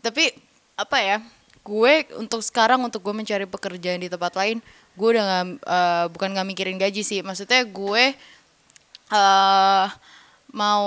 Tapi 0.00 0.30
apa 0.78 0.98
ya? 1.02 1.18
Gue 1.66 2.06
untuk 2.14 2.46
sekarang 2.46 2.78
untuk 2.86 3.02
gue 3.02 3.10
mencari 3.10 3.42
pekerjaan 3.42 3.98
di 3.98 4.06
tempat 4.06 4.38
lain, 4.38 4.62
gue 4.94 5.08
udah 5.10 5.24
nggak 5.26 5.46
eh, 5.66 6.06
bukan 6.14 6.28
nggak 6.30 6.46
mikirin 6.46 6.78
gaji 6.78 7.02
sih. 7.02 7.20
Maksudnya 7.26 7.66
gue 7.66 8.14
eh 9.06 9.86
mau 10.54 10.86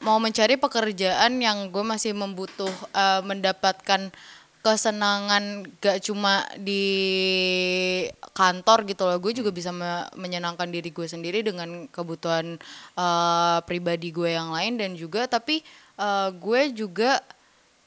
mau 0.00 0.18
mencari 0.20 0.56
pekerjaan 0.56 1.36
yang 1.36 1.68
gue 1.68 1.84
masih 1.84 2.16
membutuh 2.16 2.72
eh, 2.96 3.20
mendapatkan 3.28 4.08
kesenangan 4.66 5.62
gak 5.78 6.02
cuma 6.02 6.42
di 6.58 6.82
kantor 8.34 8.82
gitu 8.90 9.06
loh 9.06 9.22
gue 9.22 9.30
juga 9.30 9.54
bisa 9.54 9.70
me- 9.70 10.10
menyenangkan 10.18 10.66
diri 10.66 10.90
gue 10.90 11.06
sendiri 11.06 11.46
dengan 11.46 11.86
kebutuhan 11.86 12.58
eh, 12.98 13.58
pribadi 13.62 14.10
gue 14.10 14.34
yang 14.34 14.50
lain 14.50 14.74
dan 14.74 14.98
juga 14.98 15.30
tapi 15.30 15.62
eh, 16.02 16.28
gue 16.34 16.74
juga 16.74 17.22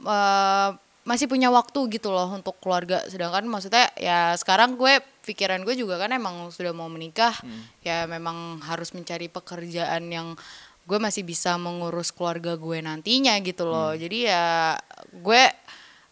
eh, 0.08 0.72
masih 1.04 1.26
punya 1.28 1.50
waktu 1.50 1.90
gitu 1.90 2.14
loh 2.14 2.30
untuk 2.32 2.62
keluarga. 2.62 3.02
Sedangkan 3.10 3.42
maksudnya 3.50 3.90
ya 3.98 4.38
sekarang 4.38 4.78
gue 4.78 5.02
pikiran 5.26 5.66
gue 5.68 5.76
juga 5.76 5.98
kan 5.98 6.14
emang 6.14 6.54
sudah 6.54 6.72
mau 6.72 6.86
menikah 6.86 7.34
ya 7.82 8.06
memang 8.06 8.62
harus 8.62 8.94
mencari 8.94 9.26
pekerjaan 9.26 10.06
yang 10.08 10.38
gue 10.86 10.98
masih 11.02 11.26
bisa 11.26 11.58
mengurus 11.58 12.14
keluarga 12.14 12.54
gue 12.56 12.78
nantinya 12.80 13.36
gitu 13.42 13.66
loh. 13.68 13.92
Jadi 13.98 14.30
ya 14.30 14.78
gue 15.10 15.44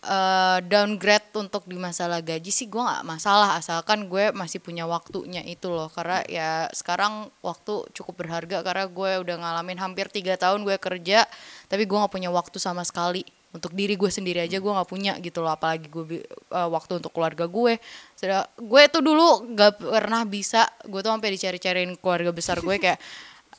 eh, 0.07 0.59
downgrade 0.63 1.29
untuk 1.35 1.67
di 1.67 1.75
masalah 1.75 2.23
gaji 2.23 2.47
sih 2.47 2.71
gue 2.71 2.79
nggak 2.79 3.03
masalah 3.03 3.59
asalkan 3.59 4.07
gue 4.07 4.31
masih 4.31 4.63
punya 4.63 4.87
waktunya 4.87 5.43
itu 5.43 5.67
loh. 5.67 5.91
Karena 5.91 6.23
ya 6.25 6.71
sekarang 6.71 7.27
waktu 7.43 7.91
cukup 7.91 8.23
berharga 8.23 8.63
karena 8.63 8.87
gue 8.87 9.11
udah 9.27 9.35
ngalamin 9.37 9.77
hampir 9.77 10.07
tiga 10.07 10.39
tahun 10.39 10.63
gue 10.63 10.79
kerja 10.79 11.27
tapi 11.67 11.83
gue 11.83 11.97
nggak 11.99 12.13
punya 12.13 12.31
waktu 12.31 12.57
sama 12.57 12.87
sekali. 12.87 13.27
Untuk 13.51 13.71
diri 13.73 13.95
gue 13.95 14.11
sendiri 14.11 14.43
aja 14.43 14.59
gue 14.59 14.71
nggak 14.71 14.89
punya 14.91 15.19
gitu 15.19 15.43
loh 15.43 15.51
apalagi 15.51 15.91
gue 15.91 16.23
eh, 16.23 16.69
waktu 16.71 17.03
untuk 17.03 17.11
keluarga 17.11 17.45
gue. 17.45 17.75
Sedang, 18.15 18.47
gue 18.55 18.83
tuh 18.89 19.03
dulu 19.05 19.53
gak 19.53 19.77
pernah 19.77 20.25
bisa 20.25 20.65
gue 20.87 20.99
tuh 21.03 21.11
sampai 21.13 21.29
dicari-cariin 21.35 21.93
keluarga 22.01 22.31
besar 22.33 22.57
gue 22.63 22.75
kayak 22.81 22.97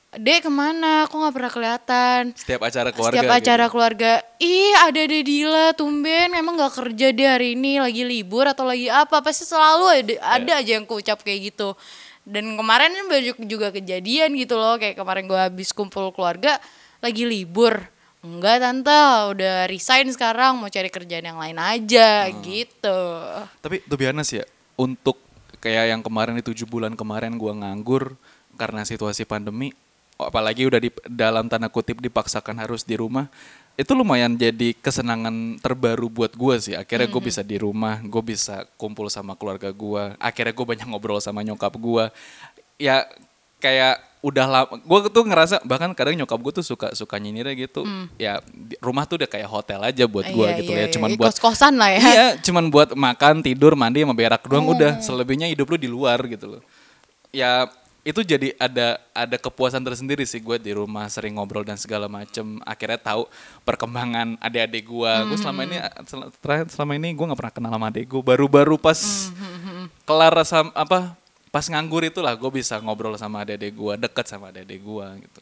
Dek 0.09 0.49
ke 0.49 0.51
mana? 0.51 1.05
Kok 1.05 1.21
nggak 1.21 1.35
pernah 1.37 1.53
kelihatan? 1.53 2.23
setiap 2.33 2.65
acara 2.65 2.89
keluarga 2.97 3.13
Setiap 3.13 3.29
gitu. 3.29 3.41
acara 3.45 3.65
keluarga, 3.69 4.13
ih 4.41 4.73
ada 4.81 5.01
deh 5.05 5.21
Dila, 5.21 5.77
tumben 5.77 6.33
memang 6.33 6.57
gak 6.57 6.81
kerja 6.81 7.13
deh 7.13 7.29
hari 7.29 7.53
ini, 7.53 7.77
lagi 7.77 8.09
libur 8.09 8.49
atau 8.49 8.65
lagi 8.65 8.89
apa, 8.89 9.21
pasti 9.21 9.45
selalu 9.45 9.85
ada, 9.85 10.15
ada 10.41 10.53
aja 10.65 10.81
yang 10.81 10.89
kuucap 10.89 11.21
kayak 11.21 11.53
gitu. 11.53 11.77
Dan 12.25 12.57
kemarin 12.57 12.97
kan 12.97 13.05
juga 13.45 13.69
kejadian 13.69 14.33
gitu 14.33 14.57
loh, 14.57 14.81
kayak 14.81 14.97
kemarin 14.97 15.29
gue 15.29 15.37
habis 15.37 15.77
kumpul 15.77 16.09
keluarga, 16.17 16.57
lagi 17.05 17.29
libur. 17.29 17.77
Enggak 18.25 18.65
tante, 18.65 19.05
udah 19.37 19.69
resign 19.69 20.09
sekarang, 20.09 20.57
mau 20.57 20.73
cari 20.73 20.89
kerjaan 20.89 21.29
yang 21.29 21.37
lain 21.37 21.61
aja 21.61 22.33
gitu. 22.41 23.01
Tapi 23.61 23.85
tuh 23.85 24.01
honest 24.09 24.41
ya, 24.41 24.45
untuk 24.81 25.21
kayak 25.61 25.93
yang 25.93 26.01
kemarin 26.01 26.41
di 26.41 26.45
tujuh 26.49 26.65
bulan 26.65 26.97
kemarin 26.97 27.37
gua 27.37 27.53
nganggur 27.53 28.17
karena 28.57 28.83
situasi 28.83 29.23
pandemi, 29.23 29.71
apalagi 30.19 30.67
udah 30.67 30.81
di 30.83 30.91
dalam 31.07 31.47
tanda 31.47 31.71
kutip 31.71 32.03
dipaksakan 32.03 32.59
harus 32.59 32.83
di 32.83 32.99
rumah, 32.99 33.31
itu 33.79 33.95
lumayan 33.95 34.35
jadi 34.35 34.75
kesenangan 34.75 35.63
terbaru 35.63 36.11
buat 36.11 36.35
gua 36.35 36.59
sih. 36.59 36.75
Akhirnya 36.75 37.07
gue 37.07 37.23
bisa 37.23 37.47
di 37.47 37.63
rumah, 37.63 38.03
gue 38.03 38.23
bisa 38.27 38.67
kumpul 38.75 39.07
sama 39.07 39.39
keluarga 39.39 39.71
gua. 39.71 40.19
Akhirnya 40.19 40.51
gue 40.51 40.67
banyak 40.67 40.87
ngobrol 40.91 41.23
sama 41.23 41.47
nyokap 41.47 41.79
gua. 41.79 42.11
Ya 42.75 43.07
kayak 43.63 44.03
udah 44.19 44.47
lama, 44.51 44.83
gue 44.83 44.99
tuh 45.15 45.23
ngerasa 45.23 45.63
bahkan 45.63 45.95
kadang 45.95 46.19
nyokap 46.19 46.43
gue 46.43 46.53
tuh 46.59 46.67
suka 46.67 46.91
suka 46.99 47.23
nyinirnya 47.23 47.55
gitu. 47.55 47.87
Ya 48.19 48.43
di- 48.51 48.75
rumah 48.83 49.07
tuh 49.07 49.23
udah 49.23 49.31
kayak 49.31 49.47
hotel 49.47 49.79
aja 49.87 50.05
buat 50.11 50.27
gua 50.35 50.51
Iya, 50.51 50.59
gitu 50.59 50.73
iya, 50.75 50.83
ya, 50.83 50.87
iya. 50.91 50.95
cuman 50.99 51.09
Ih, 51.15 51.19
buat 51.23 51.31
kos-kosan 51.31 51.79
lah 51.79 51.91
ya. 51.95 52.01
Iya, 52.03 52.27
cuman 52.43 52.67
buat 52.75 52.99
makan, 52.99 53.47
tidur, 53.47 53.79
mandi 53.79 54.03
sama 54.03 54.19
berak 54.19 54.43
doang 54.43 54.67
udah. 54.75 54.99
Selebihnya 54.99 55.47
hidup 55.47 55.71
lu 55.71 55.79
di 55.79 55.87
luar 55.87 56.19
gitu 56.27 56.59
loh. 56.59 56.63
Ya 57.31 57.71
itu 58.09 58.25
jadi 58.25 58.57
ada 58.57 58.97
ada 59.13 59.37
kepuasan 59.37 59.85
tersendiri 59.85 60.25
sih 60.25 60.41
gue 60.41 60.57
di 60.57 60.73
rumah 60.73 61.05
sering 61.13 61.37
ngobrol 61.37 61.61
dan 61.61 61.77
segala 61.77 62.09
macem. 62.09 62.57
Akhirnya 62.65 62.97
tahu 62.97 63.29
perkembangan 63.69 64.41
adik-adik 64.41 64.89
gue. 64.89 65.13
Gue 65.29 65.37
selama 65.37 65.69
ini 65.69 65.77
selama 66.73 66.97
ini 66.97 67.13
gue 67.13 67.25
nggak 67.29 67.37
pernah 67.37 67.53
kenal 67.53 67.73
sama 67.77 67.93
adik 67.93 68.09
gue. 68.09 68.23
Baru-baru 68.25 68.81
pas 68.81 68.97
kelar 70.09 70.33
sam 70.49 70.73
apa 70.73 71.13
pas 71.53 71.65
nganggur 71.69 72.01
itulah 72.09 72.33
gue 72.33 72.49
bisa 72.49 72.81
ngobrol 72.81 73.13
sama 73.21 73.45
adik-adik 73.45 73.77
gue 73.77 73.95
deket 74.01 74.25
sama 74.25 74.49
adik-adik 74.49 74.81
gue 74.81 75.07
gitu. 75.29 75.41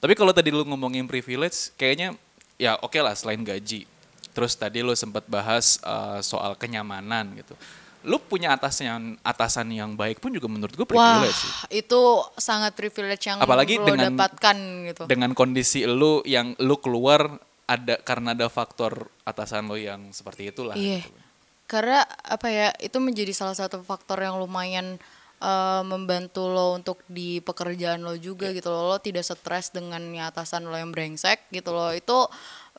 Tapi 0.00 0.12
kalau 0.16 0.32
tadi 0.32 0.48
lu 0.48 0.64
ngomongin 0.64 1.04
privilege 1.04 1.76
kayaknya 1.76 2.16
ya 2.56 2.80
oke 2.80 2.96
lah 2.96 3.12
selain 3.12 3.44
gaji. 3.44 3.84
Terus 4.32 4.56
tadi 4.56 4.80
lu 4.80 4.96
sempat 4.96 5.28
bahas 5.28 5.76
eh, 5.84 6.24
soal 6.24 6.56
kenyamanan 6.56 7.36
gitu 7.36 7.52
lu 8.06 8.22
punya 8.22 8.54
atasan 8.54 9.18
atasan 9.20 9.66
yang 9.68 9.98
baik 9.98 10.22
pun 10.22 10.30
juga 10.30 10.46
menurut 10.46 10.70
gue 10.72 10.86
Wah, 10.94 11.18
privilege 11.18 11.42
sih 11.42 11.82
itu 11.82 12.00
sangat 12.38 12.72
privilege 12.72 13.26
yang 13.26 13.42
Apalagi 13.42 13.82
lo 13.82 13.90
dengan- 13.90 14.14
dapatkan 14.14 14.56
gitu. 14.86 15.02
dengan 15.04 15.34
kondisi 15.34 15.82
lu 15.84 16.22
yang 16.22 16.54
lu 16.56 16.78
keluar 16.78 17.34
ada 17.66 17.98
karena 17.98 18.30
ada 18.30 18.46
faktor 18.46 19.10
atasan 19.26 19.66
lu 19.66 19.74
yang 19.74 20.14
seperti 20.14 20.54
itulah 20.54 20.78
Iya. 20.78 21.02
gitu. 21.02 21.18
Karena 21.66 22.06
apa 22.06 22.46
ya, 22.46 22.70
itu 22.78 22.94
menjadi 23.02 23.34
salah 23.34 23.58
satu 23.58 23.82
faktor 23.82 24.22
yang 24.22 24.38
lumayan 24.38 25.02
eh, 25.36 25.82
membantu 25.82 26.46
lo 26.46 26.72
untuk 26.72 27.02
di 27.04 27.42
pekerjaan 27.42 28.00
lo 28.00 28.14
juga 28.14 28.48
Iya. 28.48 28.62
gitu 28.62 28.70
loh. 28.70 28.94
Lo 28.94 29.02
tidak 29.02 29.26
stres 29.26 29.74
dengan 29.74 29.98
atasan 30.22 30.62
lo 30.62 30.78
yang 30.78 30.94
brengsek 30.94 31.50
gitu 31.50 31.74
loh. 31.74 31.90
Itu 31.90 32.30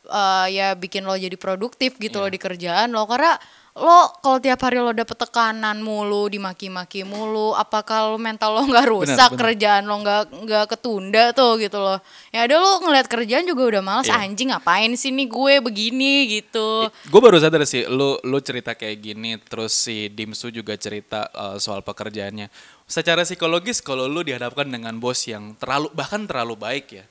uh, 0.08 0.48
ya 0.48 0.72
bikin 0.74 1.04
lo 1.04 1.14
jadi 1.14 1.36
produktif 1.36 2.00
gitu 2.00 2.18
Iya. 2.18 2.24
loh 2.24 2.32
di 2.32 2.40
kerjaan 2.40 2.90
lo 2.90 3.04
karena 3.06 3.36
lo 3.78 4.10
kalau 4.20 4.42
tiap 4.42 4.58
hari 4.60 4.82
lo 4.82 4.90
dapet 4.90 5.14
tekanan 5.14 5.78
mulu 5.80 6.26
dimaki-maki 6.28 7.06
mulu 7.06 7.54
apakah 7.54 8.10
lo 8.10 8.18
mental 8.18 8.58
lo 8.58 8.66
nggak 8.66 8.86
rusak 8.90 9.30
bener. 9.34 9.40
kerjaan 9.40 9.84
lo 9.86 10.02
nggak 10.02 10.22
nggak 10.34 10.66
ketunda 10.74 11.30
tuh 11.32 11.62
gitu 11.62 11.78
loh 11.78 12.02
ya 12.34 12.50
ada 12.50 12.58
lo 12.58 12.82
ngeliat 12.82 13.06
kerjaan 13.06 13.46
juga 13.46 13.78
udah 13.78 13.82
males 13.86 14.10
Iya. 14.10 14.18
anjing 14.26 14.50
ngapain 14.50 14.92
sih 14.98 15.14
nih 15.14 15.28
gue 15.30 15.54
begini 15.62 16.14
gitu 16.42 16.90
Gue 17.08 17.22
baru 17.22 17.38
sadar 17.38 17.62
sih, 17.64 17.86
lu 17.86 18.18
lu 18.24 18.38
cerita 18.42 18.74
kayak 18.74 18.98
gini, 18.98 19.38
terus 19.38 19.74
si 19.76 20.10
Dimsu 20.10 20.50
juga 20.50 20.74
cerita 20.76 21.30
uh, 21.32 21.56
soal 21.58 21.86
pekerjaannya. 21.86 22.50
Secara 22.88 23.28
psikologis, 23.28 23.84
kalau 23.84 24.08
lu 24.08 24.24
dihadapkan 24.24 24.64
dengan 24.64 24.96
bos 24.98 25.24
yang 25.28 25.54
terlalu 25.60 25.92
bahkan 25.92 26.24
terlalu 26.26 26.56
baik 26.56 26.86
ya, 26.92 27.06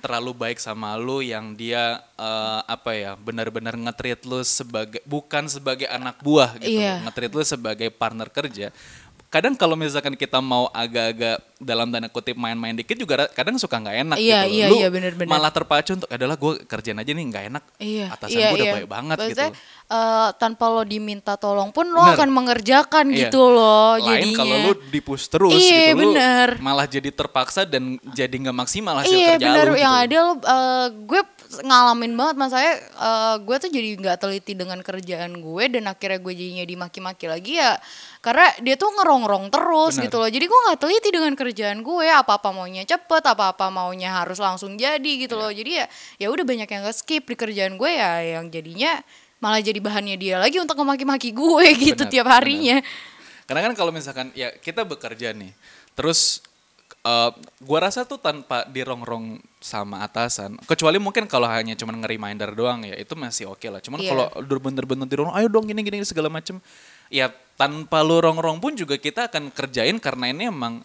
terlalu 0.00 0.32
baik 0.32 0.58
sama 0.58 0.96
lu 0.96 1.20
yang 1.20 1.52
dia 1.52 2.00
uh, 2.16 2.64
apa 2.64 2.96
ya, 2.96 3.12
benar-benar 3.20 3.76
nge-treat 3.76 4.24
lu 4.24 4.40
sebagai 4.40 5.04
bukan 5.04 5.46
sebagai 5.46 5.86
anak 5.86 6.18
buah 6.24 6.56
gitu, 6.58 6.80
Iya. 6.80 7.04
nge-treat 7.04 7.32
lu 7.36 7.44
sebagai 7.44 7.88
partner 7.92 8.32
kerja. 8.32 8.72
Kadang 9.30 9.54
kalau 9.54 9.78
misalkan 9.78 10.18
kita 10.18 10.42
mau 10.42 10.66
agak-agak 10.68 11.38
dalam 11.54 11.86
tanda 11.86 12.10
kutip 12.10 12.34
main-main 12.34 12.74
dikit 12.74 12.98
juga 12.98 13.30
kadang 13.30 13.54
suka 13.54 13.78
nggak 13.78 13.96
enak 14.02 14.16
Iya, 14.18 14.42
gitu. 14.42 14.50
iya, 14.50 14.66
Lu 14.66 14.76
iya, 14.76 14.88
bener-bener. 14.90 15.30
malah 15.30 15.54
terpacu 15.54 15.94
untuk 15.94 16.10
adalah 16.10 16.34
gue 16.34 16.66
kerjain 16.66 16.98
aja 16.98 17.12
nih 17.14 17.24
nggak 17.30 17.44
enak. 17.46 17.62
Iya, 17.78 18.06
Atasan 18.10 18.34
iya, 18.34 18.48
gue 18.50 18.56
udah 18.58 18.66
iya. 18.66 18.74
baik 18.74 18.88
banget 18.90 19.16
Maksudnya, 19.22 19.48
gitu. 19.48 19.60
eh, 19.92 20.28
tanpa 20.34 20.64
lo 20.66 20.82
diminta 20.82 21.32
tolong 21.36 21.70
pun 21.70 21.86
lo 21.86 22.02
Bener. 22.02 22.16
akan 22.18 22.28
mengerjakan 22.32 23.06
Iya. 23.06 23.18
gitu 23.22 23.42
loh 23.46 23.90
Lain 23.94 24.08
jadinya. 24.18 24.34
kalau 24.34 24.56
lu 24.66 24.72
dipus 24.90 25.22
terus 25.24 25.54
Iya, 25.54 25.94
gitu, 25.94 25.98
bener. 26.02 26.48
malah 26.58 26.86
jadi 26.90 27.10
terpaksa 27.10 27.62
dan 27.62 27.82
jadi 28.10 28.34
nggak 28.34 28.56
maksimal 28.56 28.98
hasil 28.98 29.14
iya 29.14 29.38
kerja 29.38 29.46
bener 29.46 29.68
yang 29.78 29.94
gitu. 29.94 30.04
ada 30.10 30.16
lo 30.18 30.32
eh, 30.34 30.86
gue 31.06 31.22
ngalamin 31.50 32.14
banget 32.14 32.34
mas. 32.38 32.54
Saya 32.54 32.78
eh, 32.78 33.36
gue 33.42 33.56
tuh 33.58 33.70
jadi 33.70 33.88
nggak 33.98 34.16
teliti 34.22 34.54
dengan 34.54 34.78
kerjaan 34.80 35.42
gue 35.42 35.64
dan 35.66 35.90
akhirnya 35.90 36.22
gue 36.22 36.32
jadinya 36.32 36.64
dimaki-maki 36.64 37.26
lagi 37.26 37.58
ya 37.58 37.74
karena 38.22 38.46
dia 38.62 38.78
tuh 38.78 38.94
ngerongrong 38.94 39.50
terus 39.50 39.98
Bener. 39.98 40.06
gitu 40.06 40.16
loh. 40.22 40.30
Jadi 40.30 40.44
gue 40.46 40.60
nggak 40.70 40.78
teliti 40.78 41.08
dengan 41.10 41.32
kerjaan 41.34 41.78
gue 41.82 42.06
apa-apa 42.06 42.48
maunya 42.54 42.86
cepet 42.86 43.22
apa-apa 43.26 43.66
maunya 43.68 44.14
harus 44.14 44.38
langsung 44.38 44.78
jadi 44.78 45.12
gitu 45.18 45.34
Iya. 45.34 45.42
loh 45.42 45.50
jadi 45.50 45.70
ya 45.70 45.86
ya 46.22 46.26
udah 46.30 46.44
banyak 46.46 46.68
yang 46.70 46.84
skip 46.94 47.26
di 47.26 47.34
kerjaan 47.34 47.74
gue 47.74 47.90
ya 47.90 48.38
yang 48.38 48.46
jadinya 48.52 49.02
malah 49.40 49.64
jadi 49.64 49.80
bahannya 49.80 50.20
dia 50.20 50.36
lagi 50.36 50.60
untuk 50.60 50.76
ngemaki-maki 50.76 51.32
gue 51.32 51.66
gitu 51.90 52.04
Bener, 52.04 52.12
tiap 52.12 52.28
harinya. 52.28 52.78
Karena 53.48 53.66
kan 53.66 53.72
kalau 53.74 53.90
misalkan 53.90 54.30
ya 54.36 54.54
kita 54.54 54.86
bekerja 54.86 55.34
nih, 55.34 55.50
terus 55.98 56.38
eh, 57.00 57.30
gua 57.60 57.78
rasa 57.80 58.04
tuh 58.04 58.16
tanpa 58.16 58.64
dirongrong 58.66 59.40
sama 59.56 60.00
atasan, 60.02 60.56
kecuali 60.64 60.96
mungkin 60.96 61.24
kalau 61.24 61.48
hanya 61.48 61.72
cuman 61.74 62.00
nge-reminder 62.00 62.52
doang 62.52 62.84
ya, 62.84 62.96
itu 62.96 63.12
masih 63.14 63.48
oke 63.48 63.64
lah. 63.66 63.80
Cuman 63.80 64.00
Iya. 64.00 64.08
kalau 64.10 64.26
bener-bener 64.58 65.04
dirongrong, 65.04 65.36
ayo 65.36 65.48
dong 65.48 65.64
gini 65.64 65.80
gini 65.80 66.00
segala 66.02 66.28
macem, 66.28 66.60
ya 67.08 67.28
tanpa 67.56 68.00
lu 68.00 68.20
rongrong 68.20 68.56
pun 68.56 68.72
juga 68.72 68.96
kita 68.96 69.28
akan 69.28 69.52
kerjain 69.52 69.96
karena 69.96 70.32
ini 70.32 70.48
emang 70.48 70.80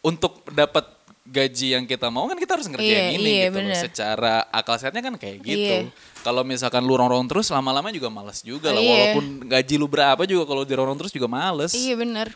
untuk 0.00 0.44
dapat 0.52 0.84
gaji 1.28 1.76
yang 1.76 1.84
kita 1.84 2.08
mau 2.08 2.24
kan 2.24 2.40
kita 2.40 2.56
harus 2.56 2.68
ngerjain 2.72 3.12
Iya, 3.12 3.16
ini 3.20 3.28
iya, 3.28 3.46
gitu 3.48 3.52
loh. 3.52 3.56
bener. 3.60 3.76
Secara 3.84 4.34
akal 4.48 4.80
sehatnya 4.80 5.04
kan 5.04 5.14
kayak 5.20 5.44
gitu. 5.44 5.76
Iya. 5.84 5.92
Kalau 6.24 6.40
misalkan 6.40 6.80
lu 6.88 6.96
rongrong 6.96 7.28
terus 7.28 7.52
lama-lama 7.52 7.92
juga 7.92 8.08
males 8.08 8.40
juga 8.40 8.72
lah. 8.72 8.80
Iya. 8.80 8.88
Walaupun 9.12 9.24
gaji 9.44 9.74
lu 9.76 9.84
berapa 9.88 10.22
juga 10.24 10.48
kalau 10.48 10.64
dirongrong 10.64 10.96
terus 10.96 11.12
juga 11.12 11.28
males. 11.28 11.76
iya 11.76 11.92
bener 11.96 12.32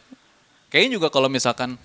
Kayaknya 0.68 1.00
juga 1.00 1.08
kalau 1.08 1.28
misalkan 1.28 1.76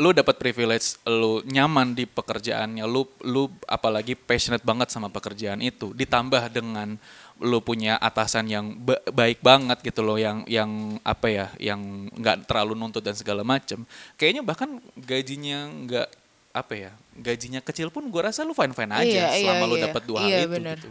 lu 0.00 0.16
dapat 0.16 0.40
privilege, 0.40 0.96
lu 1.04 1.44
nyaman 1.44 1.92
di 1.92 2.08
pekerjaannya, 2.08 2.88
lu 2.88 3.04
lu 3.20 3.52
apalagi 3.68 4.16
passionate 4.16 4.64
banget 4.64 4.88
sama 4.88 5.12
pekerjaan 5.12 5.60
itu, 5.60 5.92
ditambah 5.92 6.48
dengan 6.48 6.96
lu 7.36 7.60
punya 7.60 8.00
atasan 8.00 8.48
yang 8.48 8.72
ba- 8.76 9.00
baik 9.12 9.44
banget 9.44 9.80
gitu 9.84 10.00
loh, 10.00 10.16
yang 10.16 10.44
yang 10.48 10.96
apa 11.04 11.28
ya, 11.28 11.46
yang 11.60 11.80
nggak 12.16 12.48
terlalu 12.48 12.72
nuntut 12.74 13.04
dan 13.04 13.12
segala 13.12 13.44
macem. 13.44 13.84
Kayaknya 14.16 14.40
bahkan 14.40 14.80
gajinya 14.96 15.68
nggak 15.68 16.08
apa 16.50 16.74
ya, 16.74 16.92
gajinya 17.14 17.60
kecil 17.60 17.92
pun 17.92 18.08
gua 18.08 18.32
rasa 18.32 18.40
lu 18.42 18.56
fine 18.56 18.72
fine 18.72 18.90
aja 18.90 19.04
Iya, 19.04 19.26
iya, 19.36 19.52
selama 19.52 19.64
lu 19.68 19.76
iya. 19.76 19.84
dapat 19.86 20.02
dua 20.02 20.18
Iya, 20.24 20.24
hal 20.24 20.40
itu. 20.48 20.52
bener. 20.56 20.78
Gitu. 20.80 20.90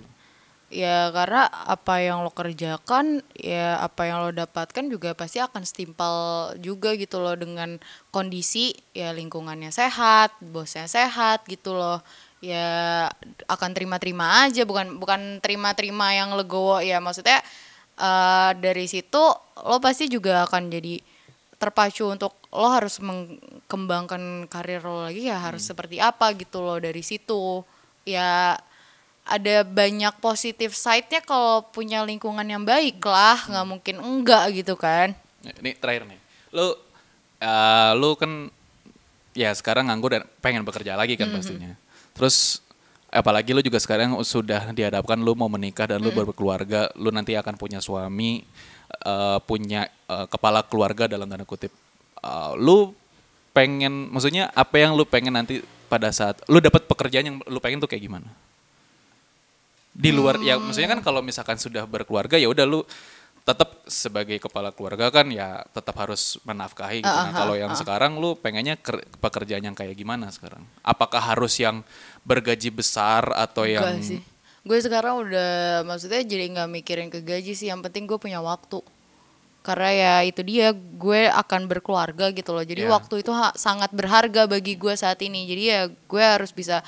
Ya 0.69 1.09
karena 1.09 1.49
apa 1.49 1.97
yang 1.97 2.21
lo 2.21 2.29
kerjakan, 2.29 3.25
ya 3.33 3.81
apa 3.81 4.05
yang 4.05 4.21
lo 4.21 4.29
dapatkan 4.29 4.85
juga 4.85 5.17
pasti 5.17 5.41
akan 5.41 5.65
setimpal 5.65 6.13
juga 6.61 6.93
gitu 6.93 7.17
loh 7.17 7.33
dengan 7.33 7.81
kondisi 8.13 8.77
ya 8.93 9.09
lingkungannya 9.09 9.73
sehat, 9.73 10.37
bosnya 10.37 10.85
sehat 10.85 11.41
gitu 11.49 11.73
loh. 11.73 12.05
Ya 12.45 13.09
akan 13.49 13.73
terima-terima 13.73 14.45
aja, 14.45 14.61
bukan 14.61 15.01
bukan 15.01 15.41
terima-terima 15.41 16.13
yang 16.13 16.37
legowo 16.37 16.85
ya 16.85 17.01
maksudnya 17.01 17.41
eh, 17.97 18.51
dari 18.61 18.85
situ 18.85 19.23
lo 19.65 19.77
pasti 19.81 20.05
juga 20.05 20.45
akan 20.45 20.69
jadi 20.69 21.01
terpacu 21.57 22.13
untuk 22.13 22.37
lo 22.53 22.69
harus 22.69 23.01
mengembangkan 23.01 24.45
karir 24.47 24.85
lo 24.85 25.09
lagi 25.09 25.27
ya 25.33 25.41
harus 25.41 25.65
seperti 25.65 25.97
apa 25.97 26.29
gitu 26.37 26.61
loh 26.61 26.77
dari 26.77 27.01
situ. 27.01 27.65
Ya 28.05 28.53
ada 29.29 29.61
banyak 29.61 30.17
positif 30.17 30.73
side-nya 30.73 31.21
kalau 31.21 31.61
punya 31.69 32.01
lingkungan 32.01 32.43
yang 32.43 32.65
baik 32.65 32.97
lah, 33.05 33.37
nggak 33.45 33.67
mungkin 33.69 33.95
enggak 34.01 34.49
gitu 34.57 34.73
kan. 34.73 35.13
Ini 35.45 35.77
terakhir 35.77 36.09
nih. 36.09 36.19
Lu 36.49 36.73
eh, 37.37 37.91
lu 37.93 38.17
kan 38.17 38.49
ya 39.37 39.53
sekarang 39.53 39.87
nganggur 39.87 40.17
dan 40.17 40.25
pengen 40.41 40.65
bekerja 40.65 40.97
lagi 40.97 41.13
kan 41.13 41.29
pastinya. 41.29 41.77
Terus 42.17 42.65
apalagi 43.13 43.53
lu 43.53 43.61
juga 43.61 43.77
sekarang 43.77 44.17
sudah 44.25 44.73
dihadapkan 44.73 45.21
lu 45.21 45.37
mau 45.37 45.47
menikah 45.47 45.85
dan 45.85 46.01
lu 46.01 46.09
berkeluarga, 46.09 46.89
lu 46.97 47.13
nanti 47.13 47.37
akan 47.37 47.53
punya 47.53 47.77
suami, 47.77 48.41
eh, 49.05 49.39
punya 49.45 49.85
eh, 50.09 50.25
kepala 50.25 50.65
keluarga 50.65 51.05
dalam 51.05 51.29
tanda 51.29 51.45
kutip. 51.45 51.69
Eh, 52.19 52.51
lu 52.57 52.97
pengen 53.53 54.09
maksudnya 54.09 54.49
apa 54.57 54.81
yang 54.81 54.97
lu 54.97 55.05
pengen 55.05 55.37
nanti 55.37 55.61
pada 55.89 56.13
saat 56.13 56.37
lu 56.45 56.61
dapat 56.61 56.85
pekerjaan 56.85 57.25
yang 57.25 57.37
lu 57.45 57.61
pengen 57.61 57.77
tuh 57.77 57.89
kayak 57.89 58.09
gimana? 58.09 58.29
Di 59.99 60.15
luar 60.15 60.39
ya 60.39 60.55
maksudnya 60.55 60.87
kan 60.87 61.03
kalau 61.03 61.19
misalkan 61.19 61.59
sudah 61.59 61.83
berkeluarga 61.83 62.39
ya 62.39 62.47
udah 62.47 62.63
lu 62.63 62.79
tetap 63.43 63.81
sebagai 63.83 64.37
kepala 64.37 64.69
keluarga 64.69 65.09
kan 65.09 65.25
ya 65.27 65.65
tetap 65.69 65.97
harus 65.97 66.37
menafkahi 66.43 67.01
gitu. 67.01 67.09
Nah, 67.09 67.33
Ah, 67.33 67.35
kalau 67.35 67.55
ah, 67.57 67.59
yang 67.59 67.71
ah. 67.73 67.75
sekarang 67.75 68.15
lu 68.15 68.37
pengennya 68.37 68.77
ker- 68.77 69.03
pekerjaan 69.17 69.59
yang 69.61 69.73
kayak 69.73 69.91
gimana 69.93 70.29
sekarang? 70.29 70.63
Apakah 70.79 71.19
harus 71.19 71.57
yang 71.57 71.81
bergaji 72.21 72.69
besar 72.69 73.27
atau 73.33 73.65
yang 73.65 73.83
Enggak 73.83 74.05
sih. 74.05 74.21
Gue 74.61 74.77
sekarang 74.77 75.19
udah 75.19 75.81
maksudnya 75.81 76.21
jadi 76.21 76.45
nggak 76.47 76.69
mikirin 76.69 77.09
ke 77.09 77.19
gaji 77.19 77.51
sih, 77.51 77.67
yang 77.67 77.81
penting 77.81 78.05
gue 78.05 78.15
punya 78.15 78.37
waktu. 78.37 78.79
Karena 79.59 79.89
ya 79.91 80.13
itu 80.23 80.39
dia, 80.39 80.71
gue 80.73 81.27
akan 81.27 81.65
berkeluarga 81.65 82.29
gitu 82.29 82.53
loh. 82.53 82.61
Jadi 82.61 82.85
Ya. 82.85 82.91
waktu 82.91 83.19
itu 83.19 83.31
ha- 83.31 83.55
sangat 83.55 83.91
berharga 83.91 84.45
bagi 84.45 84.75
gue 84.75 84.93
saat 84.93 85.19
ini. 85.19 85.43
Jadi 85.43 85.63
ya 85.65 85.81
gue 85.89 86.23
harus 86.23 86.51
bisa 86.51 86.79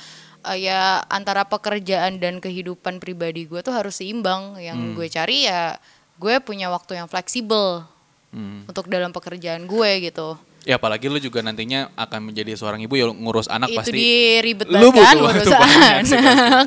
eh, 0.46 0.68
ya 0.68 1.02
antara 1.06 1.46
pekerjaan 1.46 2.18
dan 2.18 2.38
kehidupan 2.38 2.98
pribadi 2.98 3.46
gue 3.46 3.62
tuh 3.62 3.74
harus 3.74 3.98
seimbang. 3.98 4.58
Yang 4.58 4.78
gue 4.98 5.06
cari 5.08 5.38
ya 5.46 5.76
gue 6.18 6.34
punya 6.42 6.70
waktu 6.70 6.98
yang 6.98 7.08
fleksibel 7.10 7.86
Hmm. 8.32 8.64
untuk 8.64 8.88
dalam 8.88 9.12
pekerjaan 9.12 9.68
gue 9.68 9.90
gitu. 10.08 10.40
Ya 10.62 10.78
apalagi 10.78 11.10
lu 11.10 11.18
juga 11.18 11.42
nantinya 11.42 11.90
akan 11.98 12.30
menjadi 12.30 12.54
seorang 12.54 12.78
ibu 12.86 12.94
ya 12.94 13.10
ngurus 13.10 13.50
anak 13.50 13.74
itu 13.74 13.82
pasti. 13.82 13.98
dia 13.98 14.38
ribet 14.46 14.70
lu 14.70 14.94
banget 14.94 15.02
kan 15.02 15.16
butuh 15.18 15.26
ngurus 15.26 15.50
anak. 15.58 16.66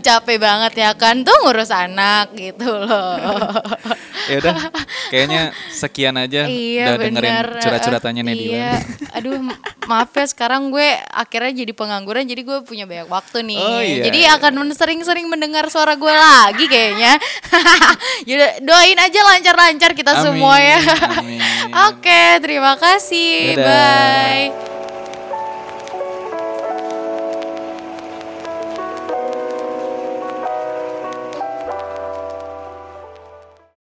capek 0.10 0.36
banget 0.42 0.72
ya 0.82 0.90
kan 0.98 1.22
tuh 1.22 1.36
ngurus 1.46 1.70
anak 1.70 2.34
gitu 2.34 2.66
loh. 2.74 3.14
Ya 4.24 4.40
udah 4.40 4.56
kayaknya 5.12 5.52
sekian 5.68 6.16
aja. 6.16 6.48
Iya 6.48 6.96
udah 6.96 6.96
dengerin 6.96 7.28
bener. 7.28 7.48
curhat-curhatannya 7.60 8.22
Eh, 8.24 8.28
Nedilan. 8.32 8.56
iya 8.56 8.72
aduh 9.20 9.36
ma- 9.36 9.60
maaf 9.84 10.16
ya 10.16 10.24
sekarang 10.24 10.72
gue 10.72 10.88
akhirnya 11.12 11.52
jadi 11.60 11.72
pengangguran 11.76 12.24
jadi 12.24 12.40
gue 12.40 12.58
punya 12.64 12.88
banyak 12.88 13.04
waktu 13.12 13.44
nih. 13.44 13.60
Oh, 13.60 13.82
iya, 13.84 14.08
jadi 14.08 14.20
iya. 14.24 14.40
akan 14.40 14.72
sering-sering 14.72 15.28
mendengar 15.28 15.68
suara 15.68 15.92
gue 15.94 16.08
lagi 16.08 16.64
kayaknya. 16.64 17.20
Yaudah, 18.24 18.50
doain 18.64 18.96
aja 18.96 19.20
lancar-lancar 19.28 19.92
kita 19.92 20.16
Amin, 20.16 20.24
semua 20.24 20.56
ya. 20.56 20.80
oke 21.92 22.22
terima 22.40 22.80
kasih 23.04 23.60
Dadah. 23.60 23.68
bye 23.68 24.73